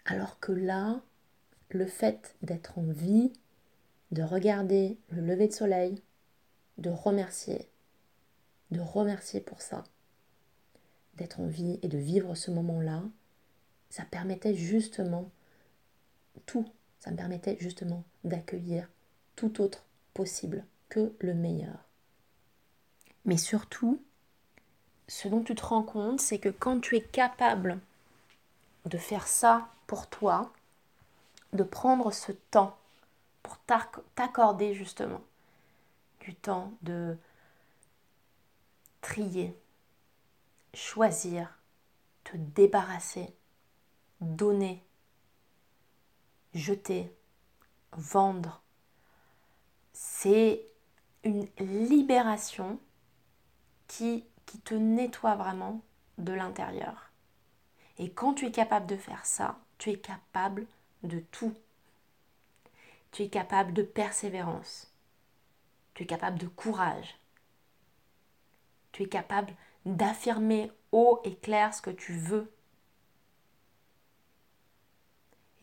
Alors 0.10 0.40
que 0.40 0.54
là, 0.54 1.02
le 1.70 1.86
fait 1.86 2.34
d'être 2.42 2.80
en 2.80 2.84
vie, 2.84 3.34
de 4.12 4.24
regarder 4.24 4.98
le 5.10 5.22
lever 5.22 5.50
de 5.50 5.54
soleil, 5.54 6.02
de 6.78 6.90
remercier, 6.90 7.70
de 8.72 8.80
remercier 8.80 9.42
pour 9.42 9.62
ça, 9.62 9.84
d'être 11.16 11.42
en 11.42 11.48
vie 11.48 11.78
et 11.82 11.90
de 11.90 11.98
vivre 11.98 12.36
ce 12.36 12.52
moment-là, 12.52 13.04
ça 13.90 14.06
permettait 14.06 14.56
justement 14.56 15.30
tout, 16.46 16.66
ça 17.00 17.12
me 17.12 17.18
permettait 17.18 17.58
justement 17.60 18.06
d'accueillir 18.24 18.90
tout 19.36 19.62
autre 19.62 19.84
possible 20.14 20.66
que 20.88 21.14
le 21.20 21.34
meilleur. 21.34 21.84
Mais 23.26 23.38
surtout, 23.38 24.02
ce 25.10 25.28
dont 25.28 25.44
tu 25.44 25.54
te 25.54 25.66
rends 25.66 25.84
compte, 25.84 26.22
c'est 26.22 26.40
que 26.40 26.48
quand 26.48 26.80
tu 26.80 26.96
es 26.96 27.02
capable 27.02 27.82
de 28.86 28.98
faire 28.98 29.28
ça 29.28 29.68
pour 29.88 30.08
toi, 30.08 30.52
de 31.54 31.64
prendre 31.64 32.12
ce 32.12 32.32
temps 32.32 32.78
pour 33.42 33.58
t'accorder 34.16 34.74
justement 34.74 35.22
du 36.20 36.36
temps 36.36 36.74
de 36.82 37.18
trier, 39.00 39.58
choisir, 40.74 41.58
te 42.26 42.36
débarrasser, 42.36 43.34
donner, 44.20 44.84
jeter, 46.54 47.10
vendre. 47.94 48.62
C'est 49.94 50.66
une 51.24 51.48
libération 51.60 52.80
qui, 53.88 54.26
qui 54.46 54.60
te 54.60 54.74
nettoie 54.74 55.36
vraiment 55.36 55.82
de 56.18 56.34
l'intérieur. 56.34 57.12
Et 57.98 58.12
quand 58.12 58.34
tu 58.34 58.48
es 58.48 58.52
capable 58.52 58.88
de 58.88 58.98
faire 58.98 59.26
ça, 59.26 59.58
tu 59.78 59.92
es 59.92 60.00
capable 60.00 60.66
de 61.04 61.20
tout. 61.20 61.54
Tu 63.12 63.24
es 63.24 63.30
capable 63.30 63.74
de 63.74 63.84
persévérance. 63.84 64.92
Tu 65.94 66.04
es 66.04 66.06
capable 66.06 66.40
de 66.40 66.48
courage. 66.48 67.18
Tu 68.92 69.04
es 69.04 69.10
capable 69.10 69.54
d'affirmer 69.86 70.72
haut 70.92 71.22
et 71.24 71.36
clair 71.36 71.74
ce 71.74 71.82
que 71.82 71.90
tu 71.90 72.14
veux. 72.18 72.52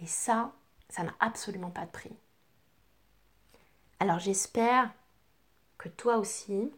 Et 0.00 0.06
ça, 0.06 0.52
ça 0.88 1.02
n'a 1.02 1.14
absolument 1.20 1.70
pas 1.70 1.86
de 1.86 1.90
prix. 1.90 2.16
Alors 4.00 4.18
j'espère 4.18 4.92
que 5.78 5.88
toi 5.88 6.18
aussi, 6.18 6.72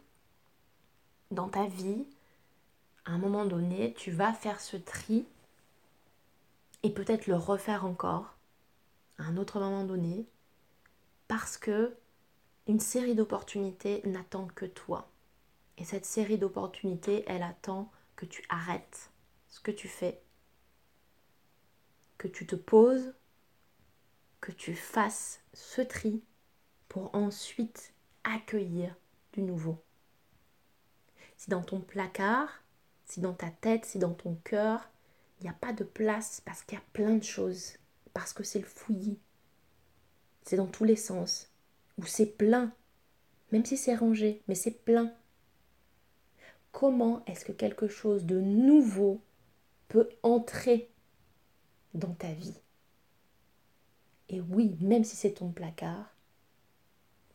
dans 1.30 1.48
ta 1.48 1.66
vie, 1.66 2.06
à 3.04 3.12
un 3.12 3.18
moment 3.18 3.44
donné, 3.44 3.94
tu 3.94 4.10
vas 4.10 4.32
faire 4.32 4.60
ce 4.60 4.76
tri 4.76 5.26
et 6.86 6.90
peut-être 6.90 7.26
le 7.26 7.34
refaire 7.34 7.84
encore 7.84 8.38
à 9.18 9.24
un 9.24 9.36
autre 9.38 9.58
moment 9.58 9.82
donné 9.82 10.24
parce 11.26 11.58
que 11.58 11.96
une 12.68 12.78
série 12.78 13.16
d'opportunités 13.16 14.02
n'attend 14.04 14.46
que 14.46 14.66
toi. 14.66 15.10
Et 15.78 15.84
cette 15.84 16.06
série 16.06 16.38
d'opportunités, 16.38 17.24
elle 17.26 17.42
attend 17.42 17.90
que 18.14 18.24
tu 18.24 18.44
arrêtes 18.48 19.10
ce 19.48 19.58
que 19.58 19.72
tu 19.72 19.88
fais, 19.88 20.22
que 22.18 22.28
tu 22.28 22.46
te 22.46 22.54
poses, 22.54 23.14
que 24.40 24.52
tu 24.52 24.76
fasses 24.76 25.40
ce 25.54 25.80
tri 25.80 26.22
pour 26.86 27.12
ensuite 27.16 27.94
accueillir 28.22 28.94
du 29.32 29.42
nouveau. 29.42 29.82
Si 31.36 31.50
dans 31.50 31.62
ton 31.62 31.80
placard, 31.80 32.62
si 33.06 33.20
dans 33.20 33.34
ta 33.34 33.50
tête, 33.50 33.86
si 33.86 33.98
dans 33.98 34.14
ton 34.14 34.36
cœur, 34.44 34.88
il 35.38 35.44
n'y 35.44 35.50
a 35.50 35.54
pas 35.54 35.72
de 35.72 35.84
place 35.84 36.40
parce 36.44 36.62
qu'il 36.62 36.78
y 36.78 36.80
a 36.80 36.84
plein 36.92 37.16
de 37.16 37.24
choses, 37.24 37.74
parce 38.12 38.32
que 38.32 38.42
c'est 38.42 38.58
le 38.58 38.64
fouillis, 38.64 39.18
c'est 40.42 40.56
dans 40.56 40.66
tous 40.66 40.84
les 40.84 40.96
sens, 40.96 41.50
ou 41.98 42.06
c'est 42.06 42.26
plein, 42.26 42.72
même 43.52 43.64
si 43.64 43.76
c'est 43.76 43.94
rangé, 43.94 44.42
mais 44.48 44.54
c'est 44.54 44.84
plein. 44.84 45.12
Comment 46.72 47.24
est-ce 47.26 47.44
que 47.44 47.52
quelque 47.52 47.88
chose 47.88 48.24
de 48.24 48.40
nouveau 48.40 49.22
peut 49.88 50.08
entrer 50.22 50.90
dans 51.94 52.14
ta 52.14 52.32
vie? 52.32 52.60
Et 54.28 54.40
oui, 54.40 54.76
même 54.80 55.04
si 55.04 55.16
c'est 55.16 55.34
ton 55.34 55.50
placard, 55.50 56.12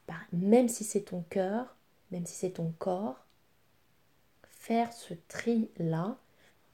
bah, 0.08 0.20
même 0.34 0.68
si 0.68 0.84
c'est 0.84 1.04
ton 1.04 1.24
cœur, 1.24 1.76
même 2.12 2.26
si 2.26 2.34
c'est 2.34 2.52
ton 2.52 2.74
corps, 2.78 3.26
faire 4.44 4.92
ce 4.92 5.14
tri-là 5.28 6.18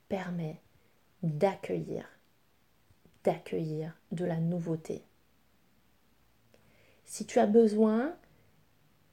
permet 0.10 0.60
d'accueillir, 1.24 2.08
d'accueillir 3.24 3.94
de 4.12 4.26
la 4.26 4.38
nouveauté. 4.38 5.04
Si 7.06 7.26
tu 7.26 7.40
as 7.40 7.48
besoin, 7.48 8.16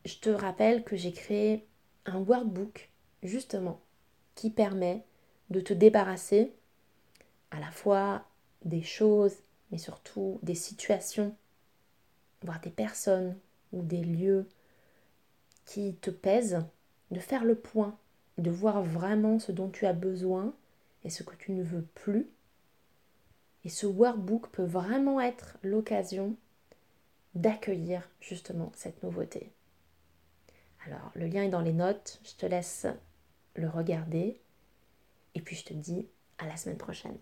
je 0.04 0.16
te 0.18 0.30
rappelle 0.30 0.84
que 0.84 0.96
j'ai 0.96 1.12
créé 1.12 1.66
un 2.06 2.20
workbook 2.20 2.90
justement 3.22 3.80
qui 4.34 4.50
permet 4.50 5.04
de 5.50 5.60
te 5.60 5.72
débarrasser 5.72 6.52
à 7.50 7.60
la 7.60 7.70
fois 7.70 8.24
des 8.64 8.82
choses, 8.82 9.36
mais 9.70 9.78
surtout 9.78 10.40
des 10.42 10.54
situations, 10.54 11.34
voire 12.42 12.60
des 12.60 12.70
personnes 12.70 13.36
ou 13.72 13.82
des 13.82 14.02
lieux 14.02 14.46
qui 15.64 15.94
te 15.96 16.10
pèsent, 16.10 16.64
de 17.10 17.20
faire 17.20 17.44
le 17.44 17.54
point, 17.54 17.96
de 18.38 18.50
voir 18.50 18.82
vraiment 18.82 19.38
ce 19.38 19.52
dont 19.52 19.70
tu 19.70 19.86
as 19.86 19.92
besoin 19.92 20.54
et 21.04 21.10
ce 21.10 21.22
que 21.22 21.36
tu 21.36 21.52
ne 21.52 21.62
veux 21.62 21.84
plus. 21.94 22.28
Et 23.64 23.68
ce 23.68 23.86
workbook 23.86 24.48
peut 24.50 24.64
vraiment 24.64 25.20
être 25.20 25.56
l'occasion 25.62 26.36
d'accueillir 27.34 28.08
justement 28.20 28.72
cette 28.74 29.02
nouveauté. 29.02 29.52
Alors, 30.86 31.10
le 31.14 31.26
lien 31.26 31.42
est 31.42 31.50
dans 31.50 31.60
les 31.60 31.72
notes, 31.72 32.20
je 32.24 32.34
te 32.34 32.46
laisse 32.46 32.86
le 33.54 33.68
regarder 33.68 34.40
et 35.34 35.40
puis 35.40 35.56
je 35.56 35.64
te 35.64 35.74
dis 35.74 36.06
à 36.38 36.46
la 36.46 36.56
semaine 36.56 36.78
prochaine. 36.78 37.16